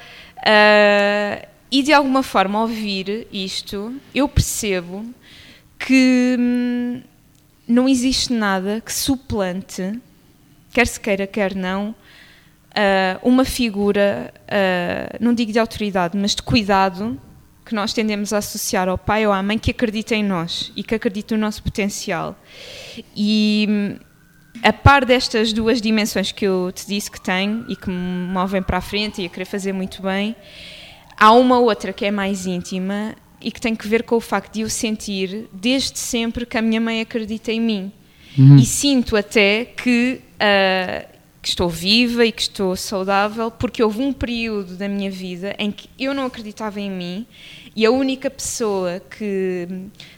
[0.45, 5.05] Ah, e de alguma forma ao ouvir isto eu percebo
[5.77, 7.01] que hum,
[7.67, 9.99] não existe nada que suplante,
[10.73, 11.93] quer se queira, quer não,
[12.77, 17.19] ah, uma figura, ah, não digo de autoridade, mas de cuidado
[17.65, 20.83] que nós tendemos a associar ao pai ou à mãe que acredita em nós e
[20.83, 22.39] que acredita no nosso potencial.
[23.15, 23.97] E
[24.63, 28.61] a par destas duas dimensões que eu te disse que tenho e que me movem
[28.61, 30.35] para a frente e a querer fazer muito bem,
[31.17, 34.53] há uma outra que é mais íntima e que tem que ver com o facto
[34.53, 37.91] de eu sentir desde sempre que a minha mãe acredita em mim.
[38.59, 44.11] E sinto até que ah, que estou viva e que estou saudável, porque houve um
[44.11, 47.25] período da minha vida em que eu não acreditava em mim
[47.75, 49.67] e a única pessoa que,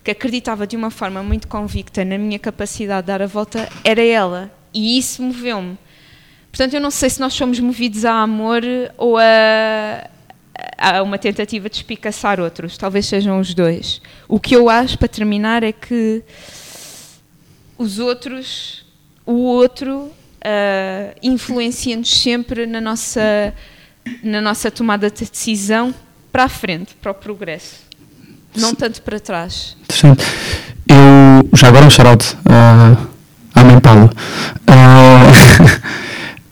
[0.01, 4.01] que acreditava de uma forma muito convicta na minha capacidade de dar a volta era
[4.01, 4.49] ela.
[4.73, 5.77] E isso moveu-me.
[6.49, 8.63] Portanto, eu não sei se nós somos movidos a amor
[8.97, 10.09] ou a,
[10.77, 12.77] a uma tentativa de espicaçar outros.
[12.77, 14.01] Talvez sejam os dois.
[14.25, 16.23] O que eu acho, para terminar, é que
[17.77, 18.85] os outros,
[19.25, 20.11] o outro,
[20.45, 23.53] uh, influencia-nos sempre na nossa,
[24.23, 25.93] na nossa tomada de decisão
[26.31, 27.87] para a frente, para o progresso.
[28.55, 29.77] Não tanto para trás.
[29.83, 30.25] Interessante.
[30.87, 33.07] Eu, já agora um shout uh,
[33.53, 34.09] à mãe Paula.
[34.67, 35.69] Uh,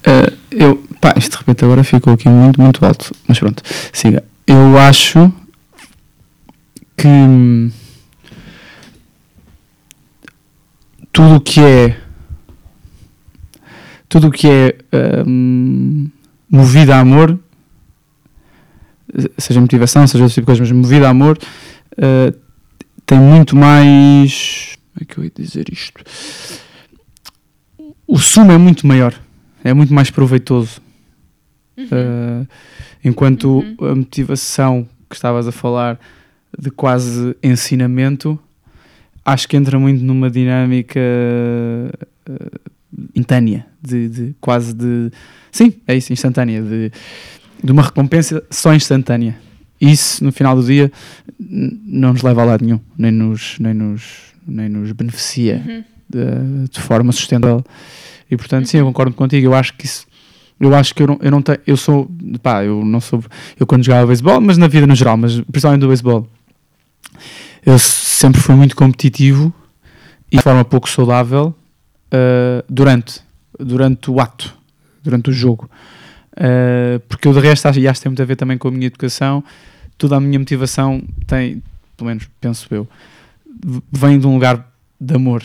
[0.08, 3.12] Uh, eu, pá, isto de repente agora ficou aqui muito, muito alto.
[3.28, 3.62] Mas pronto,
[3.92, 4.24] siga.
[4.46, 5.32] Eu acho
[6.96, 7.70] que hum,
[11.12, 11.98] tudo o que é
[14.10, 14.76] tudo o que é
[15.28, 16.10] um,
[16.50, 17.38] movido a amor,
[19.38, 21.38] seja motivação, seja outro tipo de coisa, mas movido a amor,
[21.94, 22.38] uh,
[23.06, 24.78] tem muito mais.
[24.94, 26.04] Como é que eu ia dizer isto?
[28.08, 29.14] O sumo é muito maior
[29.70, 30.82] é muito mais proveitoso.
[31.78, 31.86] Uhum.
[31.86, 32.48] Uh,
[33.04, 33.76] enquanto uhum.
[33.92, 36.00] a motivação que estavas a falar
[36.58, 38.40] de quase ensinamento,
[39.24, 41.00] acho que entra muito numa dinâmica
[42.30, 42.72] uh,
[43.16, 45.12] intânea, de, de, quase de.
[45.52, 46.92] Sim, é isso, instantânea, de,
[47.64, 49.38] de uma recompensa só instantânea.
[49.80, 50.92] Isso, no final do dia,
[51.40, 55.84] não nos leva a lado nenhum, nem nos, nem nos, nem nos beneficia uhum.
[56.10, 57.64] de, de forma sustentável.
[58.30, 59.48] E portanto, sim, eu concordo contigo.
[59.48, 60.06] Eu acho que isso.
[60.60, 61.60] Eu acho que eu não, eu não tenho.
[61.68, 62.10] Eu sou.
[62.42, 63.24] Pá, eu não sou.
[63.60, 66.28] Eu quando jogava beisebol, mas na vida no geral, mas principalmente do beisebol,
[67.66, 69.54] eu sempre fui muito competitivo
[70.32, 71.56] e de forma pouco saudável
[72.08, 73.22] uh, durante,
[73.60, 74.56] durante o ato,
[75.04, 75.70] durante o jogo.
[76.34, 78.68] Uh, porque eu de resto acho, e acho que tem muito a ver também com
[78.68, 79.44] a minha educação.
[79.98, 81.62] Toda a minha motivação tem,
[81.96, 82.88] pelo menos penso eu,
[83.92, 85.44] vem de um lugar de amor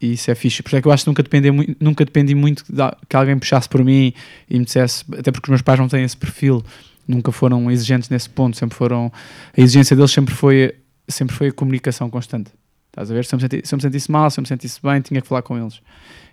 [0.00, 0.62] e isso é fixe.
[0.62, 2.64] Porque é que eu acho que nunca dependi, nunca dependi muito
[3.08, 4.12] que alguém puxasse por mim
[4.48, 6.62] e me dissesse, até porque os meus pais não têm esse perfil,
[7.08, 9.10] nunca foram exigentes nesse ponto, sempre foram,
[9.56, 10.74] a exigência deles sempre foi,
[11.08, 12.50] sempre foi a comunicação constante.
[12.94, 13.24] Estás a ver?
[13.24, 15.20] Se eu me, senti, se eu me sentisse mal, se eu me sentisse bem, tinha
[15.20, 15.80] que falar com eles.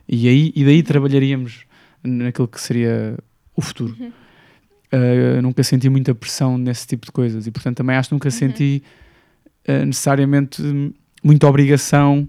[0.08, 1.66] E, aí, e daí trabalharíamos
[2.04, 3.18] naquilo que seria
[3.56, 3.96] o futuro.
[4.00, 4.12] Uhum.
[4.94, 8.28] Uh, nunca senti muita pressão nesse tipo de coisas e, portanto, também acho que nunca
[8.28, 8.32] uhum.
[8.32, 8.84] senti
[9.68, 10.62] uh, necessariamente
[11.24, 12.28] muita obrigação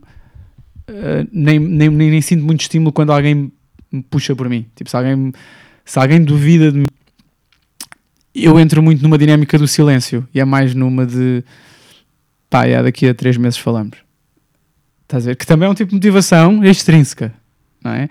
[0.86, 3.52] eh, nem, nem, nem, nem, sinto muito estímulo quando alguém
[3.90, 4.66] me puxa por mim.
[4.74, 5.32] Tipo, se alguém,
[5.84, 6.86] se alguém duvida de mim,
[8.34, 11.44] eu entro muito numa dinâmica do silêncio e é mais numa de
[12.48, 13.98] pá, é, daqui a três meses falamos.
[15.12, 15.36] Estás a ver?
[15.36, 17.34] Que também é um tipo de motivação extrínseca,
[17.84, 18.08] não é?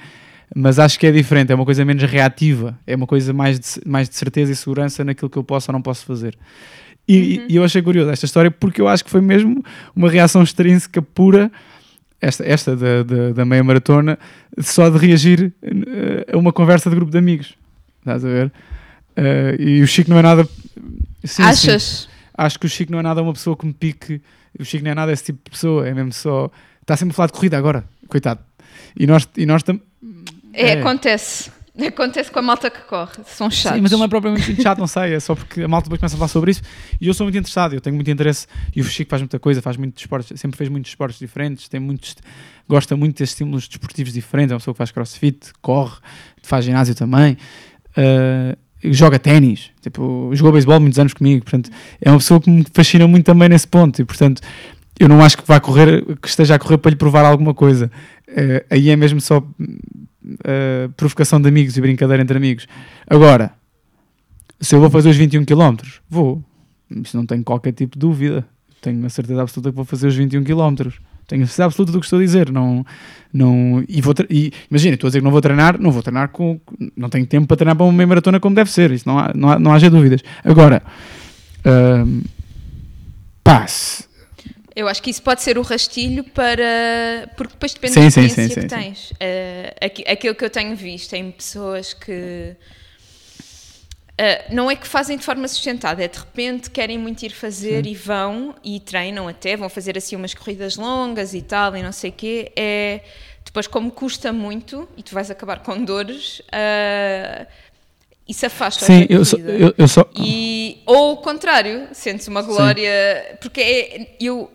[0.55, 3.67] Mas acho que é diferente, é uma coisa menos reativa, é uma coisa mais de,
[3.87, 6.37] mais de certeza e segurança naquilo que eu posso ou não posso fazer.
[7.07, 7.45] E, uhum.
[7.49, 11.01] e eu achei curioso esta história porque eu acho que foi mesmo uma reação extrínseca
[11.01, 11.51] pura
[12.21, 14.19] esta, esta da, da, da, meia maratona,
[14.59, 17.55] só de reagir uh, a uma conversa de grupo de amigos.
[17.97, 18.51] Estás a ver?
[19.17, 20.47] Uh, e o Chico não é nada.
[21.23, 21.83] Sim, Achas?
[21.83, 22.07] Sim.
[22.37, 24.21] Acho que o Chico não é nada uma pessoa que me pique.
[24.59, 26.51] O Chico não é nada esse tipo de pessoa, é mesmo só.
[26.81, 28.39] Está sempre a falar de corrida agora, coitado.
[28.97, 29.81] E nós, e nós também.
[30.53, 31.51] É, é, acontece.
[31.87, 33.77] Acontece com a malta que corre, são chatos.
[33.77, 35.85] Sim, mas ele não é propriamente muito chato, não sei, é só porque a malta
[35.85, 36.61] depois começa a falar sobre isso.
[36.99, 38.45] E eu sou muito interessado, eu tenho muito interesse.
[38.75, 41.79] E o Chico faz muita coisa, faz muitos esportes, sempre fez muitos esportes diferentes, tem
[41.79, 42.15] muitos,
[42.67, 45.97] gosta muito de estímulos desportivos diferentes, é uma pessoa que faz crossfit, corre,
[46.43, 47.37] faz ginásio também,
[47.97, 51.69] uh, joga ténis, tipo, jogou beisebol muitos anos comigo, portanto,
[52.01, 54.01] é uma pessoa que me fascina muito também nesse ponto.
[54.01, 54.41] E, portanto,
[54.99, 57.91] eu não acho que vá correr, que esteja a correr para lhe provar alguma coisa.
[58.27, 62.67] Uh, aí é mesmo só uh, provocação de amigos e brincadeira entre amigos.
[63.07, 63.51] Agora,
[64.59, 65.77] se eu vou fazer os 21 km,
[66.09, 66.43] vou.
[66.89, 68.45] Isso não tenho qualquer tipo de dúvida.
[68.81, 70.89] Tenho a certeza absoluta que vou fazer os 21 km.
[71.27, 72.51] Tenho a certeza absoluta do que estou a dizer.
[72.51, 72.85] Não,
[73.33, 76.29] não, e vou e, imagina, estou a dizer que não vou treinar, não vou treinar
[76.29, 76.59] com.
[76.95, 78.91] Não tenho tempo para treinar para uma meia maratona como deve ser.
[78.91, 80.21] Isso não, há, não, há, não haja dúvidas.
[80.43, 80.83] Agora,
[81.65, 82.23] uh,
[83.43, 84.10] passe
[84.75, 87.29] eu acho que isso pode ser o rastilho para.
[87.35, 89.11] Porque depois depende sim, da experiência sim, sim, que tens.
[89.11, 92.55] Uh, aquilo que eu tenho visto em pessoas que.
[94.11, 97.87] Uh, não é que fazem de forma sustentada, é de repente querem muito ir fazer
[97.87, 101.91] e vão e treinam até, vão fazer assim umas corridas longas e tal e não
[101.91, 102.51] sei o quê.
[102.55, 103.01] É,
[103.43, 107.47] depois, como custa muito e tu vais acabar com dores, uh,
[108.27, 110.09] isso afasta Sim, eu, só, eu, eu só.
[110.15, 113.25] E, ou o contrário, sentes uma glória.
[113.31, 113.37] Sim.
[113.41, 114.49] Porque é, eu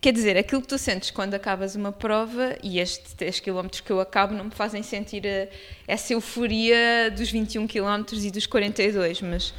[0.00, 3.90] quer dizer, aquilo que tu sentes quando acabas uma prova e estes 10 km que
[3.90, 5.48] eu acabo não me fazem sentir a-
[5.88, 9.54] essa euforia dos 21 km e dos 42, mas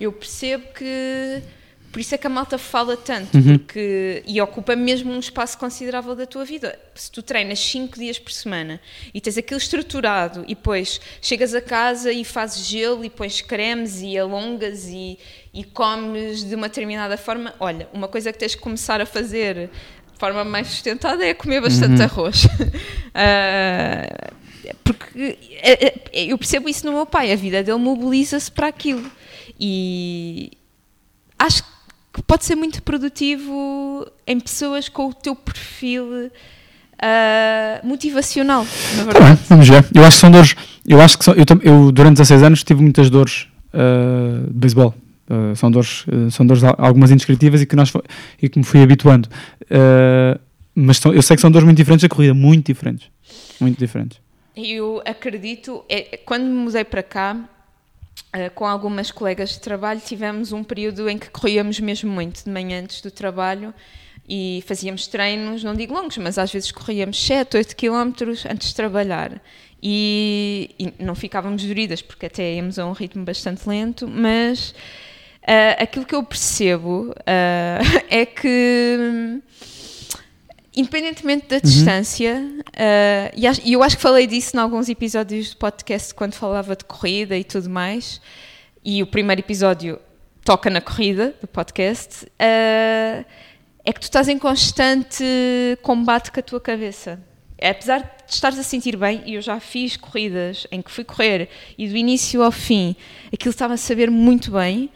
[0.00, 1.42] eu percebo que
[1.92, 6.14] por isso é que a malta fala tanto, porque e ocupa mesmo um espaço considerável
[6.14, 6.78] da tua vida.
[6.94, 8.78] Se tu treinas 5 dias por semana
[9.14, 14.02] e tens aquilo estruturado e depois chegas a casa e fazes gelo e pões cremes
[14.02, 15.18] e alongas e,
[15.56, 19.70] e comes de uma determinada forma, olha, uma coisa que tens que começar a fazer
[20.12, 22.46] de forma mais sustentada é comer bastante arroz.
[23.18, 24.30] Ah,
[24.84, 29.10] porque é, é, eu percebo isso no meu pai, a vida dele mobiliza-se para aquilo.
[29.58, 30.50] E
[31.38, 31.62] acho
[32.12, 36.30] que pode ser muito produtivo em pessoas com o teu perfil
[36.98, 39.24] ah, motivacional, na Tá verdade.
[39.24, 39.86] bem, vamos ver.
[39.94, 40.54] Eu acho que são dores.
[40.86, 44.94] Eu acho que são, eu, eu durante 16 anos tive muitas dores ah, de beisebol.
[45.28, 47.92] Ah, são dores, ah, são dores al- algumas indescritíveis e que nós
[48.40, 49.28] e que me fui habituando.
[49.70, 50.38] Ah,
[50.74, 53.08] mas são- eu sei que são dores muito diferentes da corrida, muito diferentes,
[53.60, 54.20] muito diferentes.
[54.54, 57.36] Eu acredito, é, quando me mudei para cá,
[58.54, 62.80] com algumas colegas de trabalho, tivemos um período em que corríamos mesmo muito de manhã
[62.82, 63.72] antes do trabalho
[64.28, 68.74] e fazíamos treinos, não digo longos, mas às vezes corríamos 7, 8 quilómetros antes de
[68.74, 69.40] trabalhar.
[69.82, 74.74] E, e não ficávamos doridas, porque até íamos a um ritmo bastante lento, mas
[75.46, 77.78] ah, aquilo que eu percebo ah,
[78.10, 79.42] é que hum,
[80.76, 82.42] independentemente da distância,
[82.76, 86.34] ah, e, acho- e eu acho que falei disso em alguns episódios do podcast quando
[86.34, 88.20] falava de corrida e tudo mais,
[88.84, 89.98] e o primeiro episódio
[90.44, 93.24] toca na corrida do podcast, é
[93.92, 95.24] que tu estás em constante
[95.82, 97.20] combate com a tua cabeça.
[97.60, 101.48] Apesar de estares a sentir bem, e eu já fiz corridas em que fui correr
[101.78, 102.94] e do início ao fim
[103.32, 104.90] aquilo estava a saber muito bem,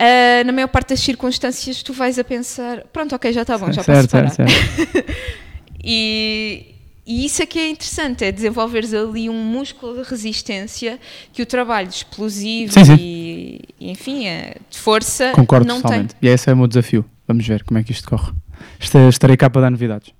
[0.00, 3.70] ah, na maior parte das circunstâncias tu vais a pensar, pronto, ok, já está bom,
[3.70, 4.30] já posso certo, parar.
[4.30, 5.10] certo, certo.
[5.82, 6.74] E,
[7.06, 11.00] e isso é que é interessante, é desenvolveres ali um músculo de resistência
[11.32, 12.96] que o trabalho explosivo Sim, sim.
[12.98, 16.14] E, enfim, é, de força Concordo não totalmente.
[16.20, 17.02] E esse é o meu desafio.
[17.26, 18.32] Vamos ver como é que isto corre.
[19.08, 20.12] Estarei cá para dar novidades.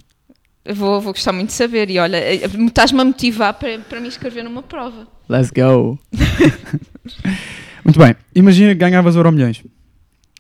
[0.65, 0.75] tem.
[0.75, 1.91] Vou, vou gostar muito de saber.
[1.91, 5.07] E olha, eh, estás-me a motivar para, para me inscrever numa prova.
[5.29, 5.99] Let's go!
[7.85, 8.15] muito bem.
[8.35, 9.63] Imagina que ganhavas Euro Milhões.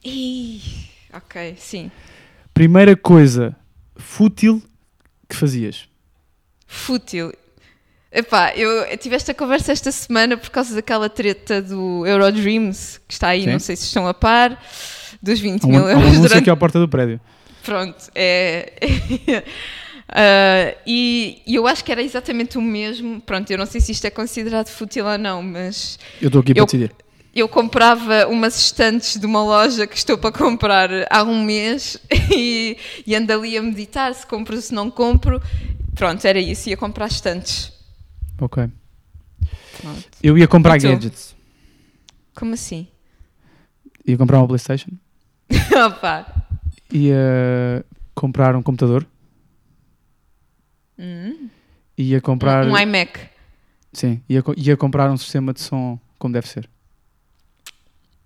[0.05, 0.61] Ih,
[1.13, 1.91] ok, sim.
[2.55, 3.57] Primeira coisa
[3.97, 4.63] fútil
[5.29, 5.89] que fazias.
[6.67, 7.33] Fútil.
[8.13, 13.29] Epá, eu tive esta conversa esta semana por causa daquela treta do Eurodreams, que está
[13.29, 13.53] aí, Sim.
[13.53, 14.61] não sei se estão a par,
[15.23, 17.21] dos 20 Há um, mil um euros anúncio durante aqui à porta do prédio.
[17.63, 18.73] Pronto, é.
[20.09, 23.21] Ah, e, e eu acho que era exatamente o mesmo.
[23.21, 26.53] Pronto, eu não sei se isto é considerado fútil ou não, mas Eu estou aqui
[26.53, 26.93] para Eu- decidir.
[27.35, 31.97] Eu comprava umas estantes de uma loja que estou para comprar há um mês
[32.35, 32.77] e,
[33.07, 35.41] e ando ali a meditar se compro ou se não compro.
[35.95, 37.73] Pronto, era isso, ia comprar estantes.
[38.41, 38.69] Ok.
[39.81, 40.05] Pronto.
[40.23, 40.89] Eu ia comprar E tu?
[40.89, 41.37] gadgets.
[42.35, 42.89] Como assim?
[44.07, 44.91] Ia comprar uma Playstation.
[45.87, 46.27] Opa!
[46.93, 49.07] Ia comprar um computador.
[50.99, 51.49] Hum,
[51.97, 52.67] Ia comprar...
[52.67, 53.19] um iMac.
[53.93, 54.23] Sim.
[54.29, 56.69] Ia, ia comprar um sistema de som como deve ser.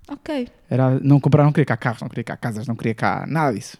[0.08, 0.48] Ok.
[0.68, 3.54] Era, não comprar, não queria cá carros, não queria cá casas, não queria cá nada
[3.54, 3.78] disso.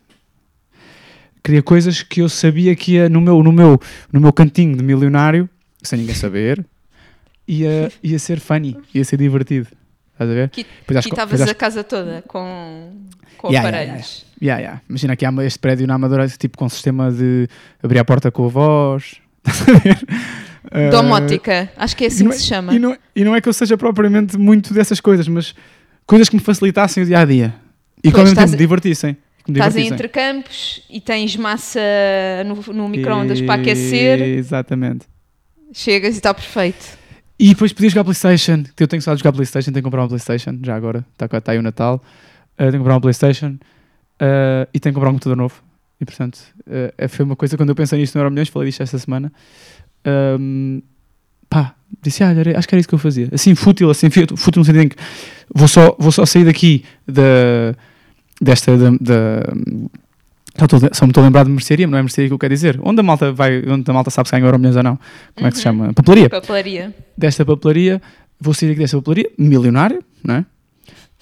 [1.42, 3.78] Queria coisas que eu sabia que ia no meu, no meu,
[4.12, 5.48] no meu cantinho de milionário,
[5.82, 6.64] sem ninguém saber,
[7.46, 9.68] ia, ia ser funny, ia ser divertido.
[10.12, 10.50] Estás a ver?
[10.56, 10.96] Depois
[11.42, 12.92] às- a casa toda com,
[13.36, 14.26] com Yeah, yeah, aparelhos.
[14.40, 14.80] Yeah, yeah.
[14.88, 17.46] Imagina que há este prédio na Amadora, tipo com sistema de
[17.82, 19.16] abrir a porta com a voz.
[19.46, 20.90] Estás a ver?
[20.90, 22.72] Domótica, acho que é assim que é- se chama.
[22.74, 25.54] E não, e não é que eu seja propriamente muito dessas coisas, mas
[26.07, 27.55] coisas que me facilitassem o dia a dia.
[28.02, 29.16] E que ao mesmo estás tempo a- divertissem.
[29.48, 29.94] me Estás em divertissem.
[29.94, 31.80] intercampos e tens massa
[32.46, 35.07] no, no micro-ondas para aquecer, Exatamente.
[35.72, 36.98] chegas e está perfeito.
[37.38, 38.62] E depois podias jogar Playstation.
[38.76, 41.05] que Eu tenho só de jogar Playstation, tenho que comprar uma Playstation, já agora.
[41.18, 41.96] Está está aí o Natal.
[41.96, 43.57] Uh, tenho que comprar uma Playstation
[44.20, 45.62] uh, e tenho que comprar um computador novo.
[46.00, 48.82] E portanto, uh, foi uma coisa, quando eu pensei nisto no Euro Milhões, falei disto
[48.82, 49.32] esta semana.
[50.07, 50.80] Um,
[51.49, 53.28] pá, disse, ah, era- acho que era isso que eu fazia.
[53.32, 54.97] Assim, fútil, assim, fútil no sentido em que
[55.55, 57.74] vou só, vou só sair daqui da,
[58.40, 59.42] desta, da, da
[60.59, 62.38] só, estou- só me estou a lembrar de mercearia, mas não é mercearia que eu
[62.38, 62.78] quero dizer.
[62.82, 64.99] Onde a malta vai, onde a malta sabe se ganha Euro Milhões ou não.
[65.34, 65.78] Como é que se Uhum.
[65.78, 65.92] chama?
[65.95, 66.95] Papelaria Papelaria.
[67.18, 68.01] desta papelaria,
[68.40, 70.45] vou sair aqui desta papelaria, milionário, não é?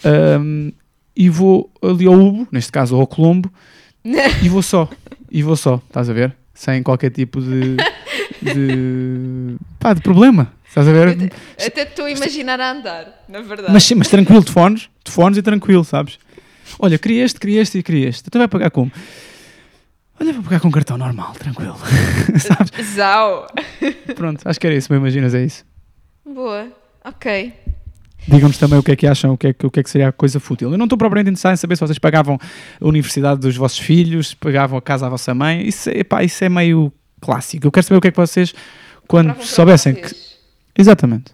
[0.04, 0.70] Ahm,
[1.16, 3.50] e vou ali ao Ubo, neste caso ao Colombo,
[4.42, 4.88] e vou só,
[5.30, 6.34] e vou só, estás a ver?
[6.54, 7.76] Sem qualquer tipo de,
[8.42, 11.32] de, pá, de problema, estás a ver?
[11.56, 13.72] Até te estou a imaginar a andar, na verdade.
[13.72, 16.18] Mas, sim, mas tranquilo, de fones, de fones e tranquilo, sabes?
[16.78, 18.90] Olha, queria este, queria este e queria este, então vai pagar como?
[20.20, 21.76] Olha, vou pegar com um cartão normal, tranquilo.
[22.38, 22.94] Sabes?
[22.94, 23.46] Zau.
[24.14, 25.64] Pronto, acho que era isso, me imaginas, é isso.
[26.24, 26.68] Boa.
[27.04, 27.52] Ok.
[28.28, 29.90] Digam-nos também o que é que acham, o que é que, o que, é que
[29.90, 30.70] seria a coisa fútil.
[30.70, 32.38] Eu não estou propriamente interessado em saber se vocês pagavam
[32.80, 35.66] a universidade dos vossos filhos, se pagavam a casa à vossa mãe.
[35.66, 36.92] Isso, é- epá, isso é meio
[37.22, 37.66] clássico.
[37.66, 38.52] Eu quero saber o que é que vocês,
[39.06, 40.02] quando soubessem que.
[40.02, 40.38] vocês.
[40.76, 41.32] Exatamente.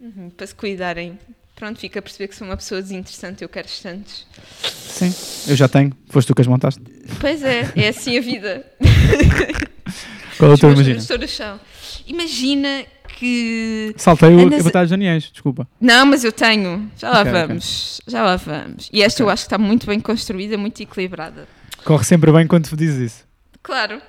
[0.00, 1.18] Uhum, para se cuidarem.
[1.54, 4.26] Pronto, fica a perceber que sou uma pessoa desinteressante, eu quero estantes.
[4.62, 5.12] Sim,
[5.50, 5.92] eu já tenho.
[6.08, 6.80] Foste tu que as montaste.
[7.20, 8.64] Pois é, é assim a vida.
[10.38, 11.26] Qual é o teu imagina?
[11.26, 11.58] chão.
[12.06, 12.84] Imagina
[13.18, 13.92] que.
[13.96, 15.68] Saltei o, Andas a Batalha dos Daniels, desculpa.
[15.80, 16.88] Não, mas eu tenho.
[16.96, 17.46] Já lá Ok, ok.
[17.48, 18.00] vamos.
[18.06, 18.88] Já lá vamos.
[18.92, 19.32] E esta eu Ok.
[19.34, 21.48] acho que está muito bem construída, muito equilibrada.
[21.84, 23.24] Corre sempre bem quando dizes isso.
[23.62, 24.00] Claro.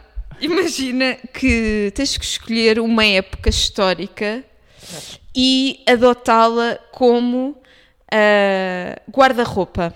[0.42, 4.44] Imagina que tens que escolher uma época histórica
[5.36, 7.58] e adotá-la como
[8.12, 9.94] ah, guarda-roupa.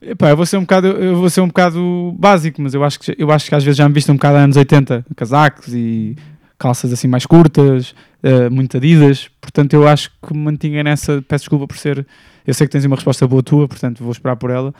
[0.00, 3.00] Epá, eu vou ser um bocado, eu vou ser um bocado básico, mas eu acho
[3.00, 6.16] que eu acho que às vezes já me visto um bocado anos 80, casacos e
[6.56, 11.66] calças assim mais curtas, eh, muito adidas, portanto eu acho que mantinha nessa, peço desculpa
[11.66, 12.06] por ser,
[12.46, 14.72] eu sei que tens uma resposta boa tua, portanto vou esperar por ela.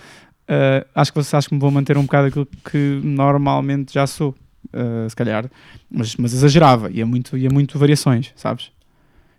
[0.49, 4.07] Eh, acho que vocês acho que me vou manter um bocado aquilo que normalmente já
[4.07, 4.35] sou,
[4.73, 5.51] eh, se calhar,
[5.91, 8.73] mas, mas exagerava, ia muito, ia muito variações, sabes?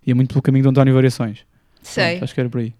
[0.05, 1.39] Ia muito pelo caminho do António Variações.
[1.81, 2.19] Sei.
[2.21, 2.73] Acho que era por aí.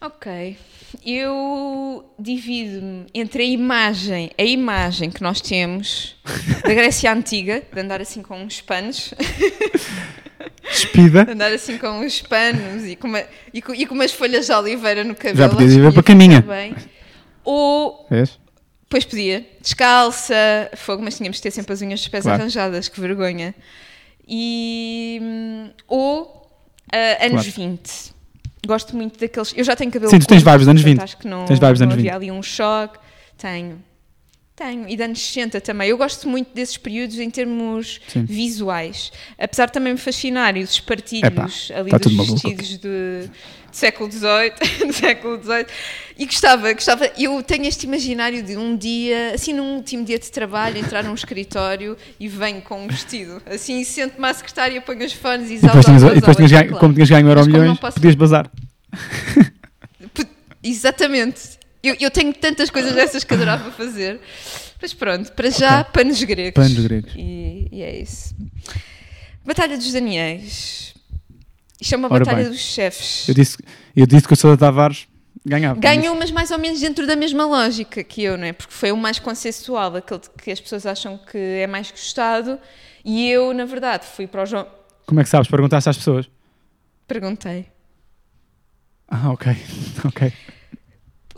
[0.00, 0.56] Ok.
[1.04, 6.16] Eu divido-me entre a imagem, a imagem que nós temos
[6.62, 9.14] da Grécia Antiga, de andar assim com uns panos,
[10.70, 11.24] Despida.
[11.24, 14.46] de andar assim com uns panos e com, uma- e com- e com umas folhas
[14.46, 15.36] de oliveira no cabelo.
[15.38, 16.40] Já podias ir para caminha.
[16.40, 16.74] bem.
[17.44, 18.38] Ou, Vês?
[18.88, 20.34] pois podia, descalça,
[20.76, 22.40] fogo, mas tínhamos de ter sempre as unhas dos pés Claro.
[22.40, 23.54] arranjadas, que vergonha.
[24.26, 26.50] E, hum, ou
[26.92, 27.50] ah, anos Claro.
[27.50, 28.14] 20.
[28.66, 29.52] Gosto muito daqueles.
[29.54, 31.00] Eu já tenho cabelo Sim, tu tens de anos portanto 20.
[31.02, 32.98] Acho que não, Tens vibes de não anos havia ali um choque.
[33.36, 33.82] Tenho.
[34.56, 34.88] Tenho.
[34.88, 35.88] E de anos 60 também.
[35.88, 38.24] Eu gosto muito desses períodos em termos Sim.
[38.24, 39.10] visuais.
[39.36, 43.30] Apesar de também me fascinar e os partilhos ali tá dos vestidos de, de
[43.72, 45.66] século XVIII, século XVIII.
[46.16, 47.10] E gostava, gostava.
[47.18, 51.14] Eu tenho este imaginário de um dia, assim num último dia de trabalho, entrar num
[51.14, 53.42] escritório e venho com um vestido.
[53.46, 56.52] Assim, sento-me à secretária, ponho os fones e E depois exalto tinhas, e depois tinhas
[56.52, 58.48] ganho, como tinhas ganho euro milhões, posso- podias bazar.
[60.62, 61.63] Exatamente.
[61.84, 64.20] Eu, eu tenho tantas coisas dessas que adorava fazer.
[64.80, 65.92] Mas pronto, para já, Ok.
[65.92, 66.54] panos gregos.
[66.54, 67.12] Panos gregos.
[67.16, 68.34] E, e é isso.
[69.44, 70.94] Batalha dos Daniels.
[71.80, 72.52] Isto é uma Ora batalha bem.
[72.52, 73.28] dos chefes.
[73.28, 73.58] Eu disse,
[73.94, 75.06] eu disse que o Sousa Tavares
[75.44, 75.78] ganhava.
[75.78, 78.52] Ganhou, mas mais ou menos dentro da mesma lógica que eu, não é?
[78.54, 82.58] Porque foi o mais consensual, aquele que as pessoas acham que é mais gostado.
[83.04, 84.66] E eu, na verdade, fui para o João.
[85.06, 85.48] Como é que sabes?
[85.50, 86.26] Perguntaste às pessoas.
[87.06, 87.66] Perguntei.
[89.08, 89.52] Ah, ok.
[90.06, 90.32] ok.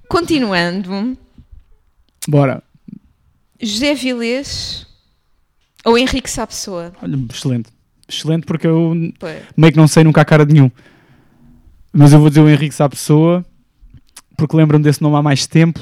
[0.08, 1.16] Continuando,
[2.28, 2.62] Bora.
[3.60, 4.86] José Vilês
[5.84, 6.92] ou Henrique Sapessoa?
[7.02, 7.70] Olha, excelente.
[8.08, 8.94] Excelente porque eu
[9.56, 10.70] meio que não sei nunca a cara de nenhum.
[11.92, 13.44] Mas eu vou dizer o Henrique Sá Pessoa
[14.36, 15.80] porque lembro-me desse nome há mais tempo.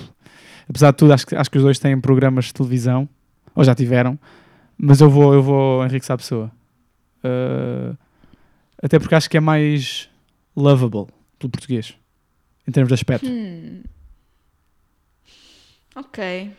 [0.69, 3.09] Apesar de tudo, acho que, acho que os dois têm programas de televisão.
[3.55, 4.19] Ou já tiveram.
[4.79, 6.51] Mas eu vou, eu vou Henrique Sá Pessoa.
[7.25, 7.97] Uh,
[8.83, 10.09] até porque acho que é mais
[10.57, 11.07] lovable
[11.39, 11.95] pelo português.
[12.67, 13.27] Em termos de aspecto.
[13.27, 13.83] Hum.
[15.95, 16.51] Ok.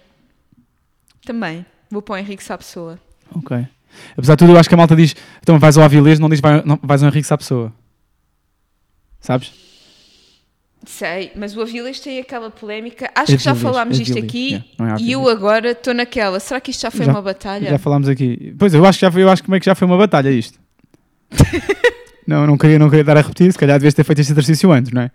[1.26, 1.66] Também.
[1.90, 3.00] Vou para o Henrique Sapessoa.
[3.34, 3.68] Ok.
[4.18, 6.40] Apesar de tudo, eu acho que a malta diz: então vais ao Avilés, não diz
[6.40, 7.72] vai, não, vais ao Henrique Sá Pessoa.
[9.20, 9.52] Sabes?
[10.86, 13.10] Sei, mas o Avilés tem aquela polémica.
[13.16, 16.40] Acho que já Avilés, falámos disto Avilés, aqui yeah, é e eu agora estou naquela.
[16.40, 17.70] Será que isto já foi Já- uma batalha?
[17.70, 18.54] Já falámos aqui.
[18.58, 20.30] Pois eu acho que já foi, eu acho que meio que já foi uma batalha
[20.30, 20.60] isto.
[22.28, 24.72] não, não queria, não queria dar a repetir, se calhar devias ter feito este exercício
[24.72, 25.12] antes, não é?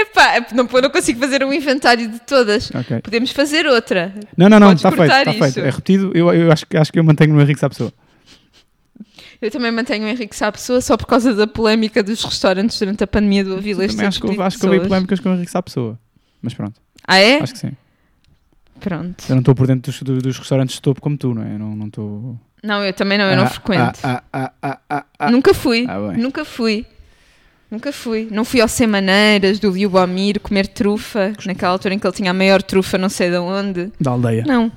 [0.00, 2.70] Epá, não, não consigo fazer um inventário de todas.
[2.74, 3.00] Ok.
[3.00, 4.14] Podemos fazer outra.
[4.36, 5.60] Não, não, não, Podes está feito, está feito.
[5.60, 7.92] É repetido, eu, eu acho, que- acho que eu mantenho no Henrique Sá Pessoa.
[9.40, 13.06] Eu também mantenho o Henrique Sapessoa só por causa da polémica dos restaurantes durante a
[13.06, 13.92] pandemia do Avilés.
[13.92, 15.98] Também acho que, houve- acho que houve polémicas com o Henrique Sá Pessoa.
[16.42, 17.40] Mas pronto, Ah, é?
[17.40, 17.72] acho que sim.
[18.80, 19.24] Pronto.
[19.28, 21.54] Eu não estou por dentro dos, do- dos restaurantes de topo como tu, não é?
[21.54, 22.38] Eu Não não estou.
[22.62, 24.00] Não, eu também não, eu não Ah, frequento.
[24.02, 25.30] Ah, ah, ah, ah, ah.
[25.30, 25.86] Nunca fui.
[26.16, 26.84] Nunca fui.
[27.70, 28.28] Nunca fui.
[28.30, 32.30] Não fui ao Sem Maneiras do Liubomir comer trufa, naquela altura em que ele tinha
[32.30, 33.92] a maior trufa, não sei de onde.
[34.00, 34.44] Da aldeia.
[34.46, 34.72] Não.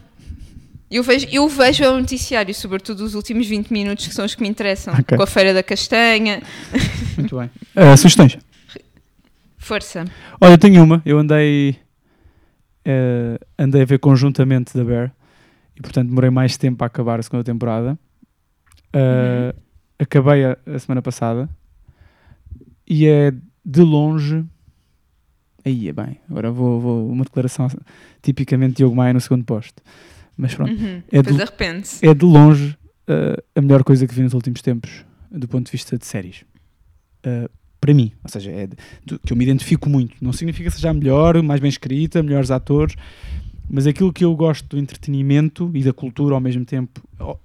[0.89, 4.41] Eu vejo, eu vejo o noticiário, sobretudo os últimos 20 minutos, que são os que
[4.41, 4.93] me interessam.
[4.93, 5.15] Ok.
[5.17, 6.41] Com a Feira da Castanha.
[7.17, 7.49] Muito bem.
[7.73, 8.37] Ah, sugestões.
[9.57, 10.03] Força.
[10.41, 11.01] Olha, eu tenho uma.
[11.05, 11.77] Eu andei.
[12.83, 15.13] eh, andei a ver conjuntamente da Bear
[15.77, 17.97] e, portanto, demorei mais tempo a acabar a segunda temporada.
[18.91, 19.55] Eh,
[19.97, 21.47] Acabei a, a semana passada
[22.91, 23.31] e é
[23.65, 24.43] de longe
[25.63, 26.17] Aí é bem.
[26.29, 27.67] Agora vou, vou uma declaração
[28.21, 29.81] tipicamente Diogo Maia no segundo posto.
[30.35, 31.03] Mas pronto, Uhum.
[31.11, 32.03] É arrepende-se.
[32.07, 32.75] é de longe
[33.07, 36.41] uh, a melhor coisa que vi nos últimos tempos do ponto de vista de séries.
[37.23, 37.47] Uh,
[37.79, 38.75] para mim, ou seja, é de-
[39.05, 40.15] do- que eu me identifico muito.
[40.19, 42.95] Não significa que seja melhor, mais bem escrita, melhores atores,
[43.69, 47.01] mas aquilo que eu gosto do entretenimento e da cultura ao mesmo tempo,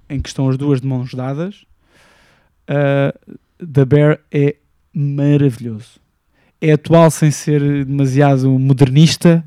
[0.09, 1.67] em que estão as duas de mãos dadas,
[2.71, 4.57] uh, The Bear é
[4.97, 6.01] maravilhoso.
[6.61, 9.45] É atual sem ser demasiado modernista,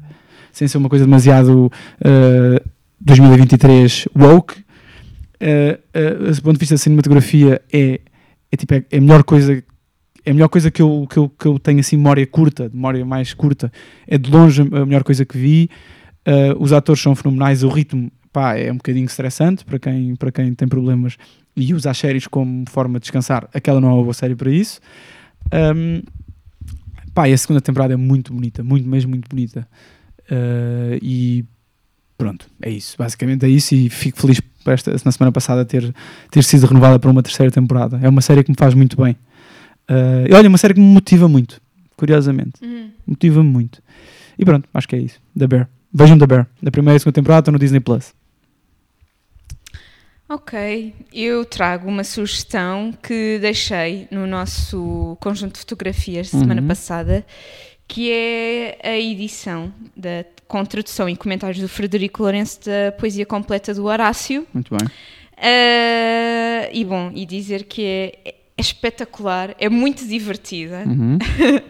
[0.52, 2.70] sem ser uma coisa demasiado uh,
[3.02, 4.60] 2023 woke.
[5.41, 5.80] Uh,
[6.22, 8.02] uh, do ponto de vista da cinematografia é,
[8.52, 9.64] é, tipo, é, é a melhor coisa
[10.26, 13.06] é a melhor coisa que eu, que, eu, que eu tenho assim memória curta, memória
[13.06, 13.72] mais curta
[14.06, 15.70] é de longe a melhor coisa que vi
[16.28, 20.32] Uh, os atores são fenomenais o ritmo pá, é um bocadinho estressante para quem, para
[20.32, 21.18] quem tem problemas
[21.56, 24.52] e usa as séries como forma de descansar aquela não é uma boa série para
[24.52, 24.82] isso
[25.54, 26.02] um,
[27.14, 29.68] pá, e a segunda temporada é muito bonita muito mesmo muito bonita.
[30.32, 31.45] Uh, e
[32.18, 32.95] pronto, é isso.
[32.97, 35.93] Basicamente é isso e fico feliz por esta, na semana passada ter,
[36.30, 38.00] ter sido renovada para uma terceira temporada.
[38.02, 39.14] É uma série que me faz muito bem.
[39.89, 41.60] Uh, e olha, uma série que me motiva muito
[41.97, 42.91] curiosamente, Uhum.
[43.06, 43.82] motiva-me muito.
[44.38, 45.20] E pronto, acho que é isso.
[45.38, 48.14] The Bear, vejam The Bear da primeira e segunda temporada estão no Disney Plus
[50.32, 56.68] Ok, eu trago uma sugestão que deixei no nosso conjunto de fotografias de semana Uhum.
[56.68, 57.26] passada,
[57.88, 63.74] que é a edição da, com tradução e comentários do Frederico Lourenço da poesia completa
[63.74, 64.46] do Horácio.
[64.54, 64.88] muito bem
[65.36, 71.18] Ah, e bom, e dizer que é, é espetacular, é muito divertida Uhum.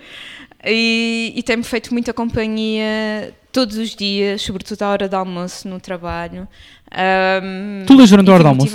[0.65, 5.79] e, e tem-me feito muita companhia todos os dias, sobretudo à hora do almoço no
[5.79, 6.47] trabalho.
[6.91, 8.67] Ahm, Tu lês durante a hora do almoço?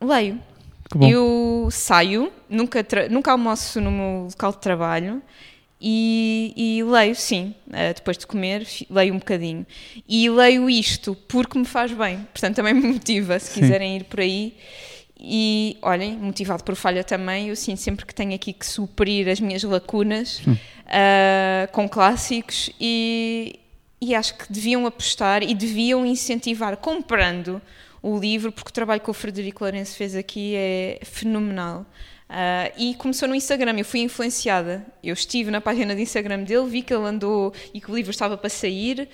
[0.00, 0.40] Leio.
[1.10, 5.22] Eu saio, nunca, nunca almoço no meu local de trabalho
[5.80, 9.66] e, e leio, sim, eh, depois de comer, leio um bocadinho.
[10.08, 13.60] E leio isto porque me faz bem, portanto também me motiva, se Sim.
[13.60, 14.56] quiserem ir por aí.
[15.26, 19.40] E olhem, motivado por falha também, eu sinto sempre que tenho aqui que suprir as
[19.40, 20.56] minhas lacunas Hum.
[20.86, 23.58] ah, com clássicos e,
[24.00, 27.60] e acho que deviam apostar e deviam incentivar comprando
[28.02, 31.86] o livro, porque o trabalho que o Frederico Lourenço fez aqui é fenomenal.
[32.28, 34.84] Ah, e começou no Instagram, eu fui influenciada.
[35.02, 38.10] Eu estive na página de Instagram dele, vi que ele andou e que o livro
[38.10, 39.08] estava para sair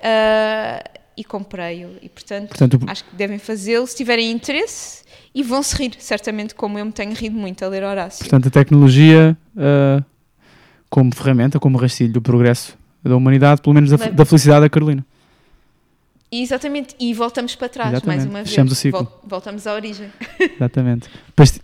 [0.00, 0.82] ah,
[1.16, 1.96] e comprei-o.
[2.02, 5.03] E portanto, Portanto, acho que devem fazê-lo se tiverem interesse
[5.34, 8.20] e vão se rir, certamente, como eu me tenho rido muito a ler Horácio.
[8.20, 10.04] Portanto, a tecnologia uh,
[10.88, 15.04] como ferramenta, como rastilho do progresso da humanidade, pelo menos da, da felicidade da Carolina.
[16.32, 18.48] Exatamente, e voltamos para trás Exatamente, mais uma vez.
[18.48, 19.04] fechamos o ciclo.
[19.04, 20.10] Vol- voltamos à origem.
[20.56, 21.08] Exatamente.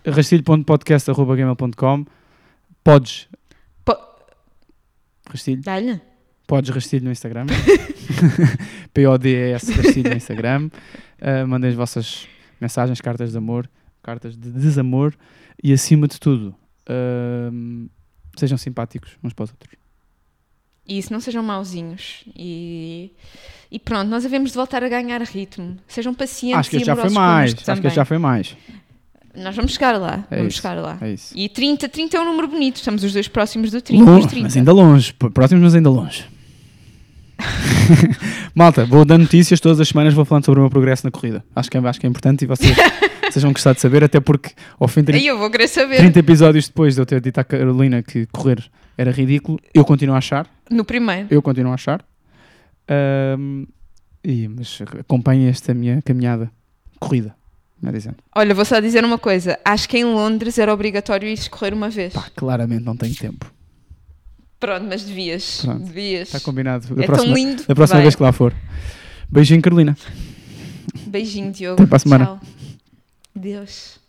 [0.05, 2.05] Rastilho.podcast.gmail.com
[2.83, 3.27] Podes.
[3.83, 3.97] Po-
[5.29, 5.61] Rastilho.
[5.61, 5.99] Dá-lhe.
[6.47, 7.45] Podes rastilho no Instagram.
[8.93, 10.69] P-O-D-E-S rastilho no Instagram.
[11.21, 12.27] Uh, mandem as vossas
[12.61, 13.69] mensagens, cartas de amor,
[14.03, 15.13] cartas de desamor
[15.61, 16.55] e, acima de tudo,
[16.87, 17.89] uh,
[18.37, 19.81] sejam simpáticos uns para os outros.
[20.87, 22.23] Isso, não sejam mauzinhos.
[22.35, 23.11] E,
[23.71, 25.77] e pronto, nós havemos de voltar a ganhar ritmo.
[25.87, 27.51] Sejam pacientes Acho que e já foi mais.
[27.51, 27.87] Acho que também.
[27.87, 28.57] este já foi mais.
[29.35, 30.25] Nós vamos chegar lá.
[30.29, 30.61] É vamos isso.
[30.61, 30.97] chegar lá.
[30.99, 31.33] É isso.
[31.37, 32.77] E 30, 30 é um número bonito.
[32.77, 34.03] Estamos os dois próximos do 30.
[34.03, 34.43] Longe, dos 30.
[34.43, 35.13] mas ainda longe.
[35.13, 36.27] Próximos, mas ainda longe.
[38.55, 41.43] Malta, vou dando notícias todas as semanas, vou falando sobre o meu progresso na corrida.
[41.55, 42.75] Acho que é, acho que é importante e vocês,
[43.29, 45.67] vocês vão gostar de saber, até porque ao fim de Aí 30, eu vou querer
[45.67, 45.97] saber.
[45.97, 48.63] 30 episódios depois de eu ter dito à Carolina que correr
[48.97, 50.47] era ridículo, eu continuo a achar.
[50.69, 51.27] No primeiro.
[51.31, 52.03] Eu continuo a achar.
[52.87, 53.65] Ahm,
[54.23, 56.51] e, mas acompanhem esta minha caminhada,
[56.99, 57.35] corrida,
[57.81, 58.17] melhor dizendo.
[58.35, 59.57] Olha, vou só dizer uma coisa.
[59.65, 62.13] Acho que em Londres era obrigatório ir correr uma vez.
[62.13, 63.51] Pá, claramente não tenho tempo.
[64.61, 65.61] Pronto, mas devias.
[65.65, 66.27] Pronto, devias.
[66.29, 66.85] Está combinado.
[66.91, 67.63] É Da próxima, tão lindo.
[67.67, 68.03] da próxima Vai.
[68.03, 68.53] vez que lá for.
[69.27, 69.97] Beijinho, Carolina.
[71.07, 71.81] Beijinho, Diogo.
[71.81, 72.25] Até para a semana.
[72.25, 72.39] Tchau.
[73.35, 74.00] Deus.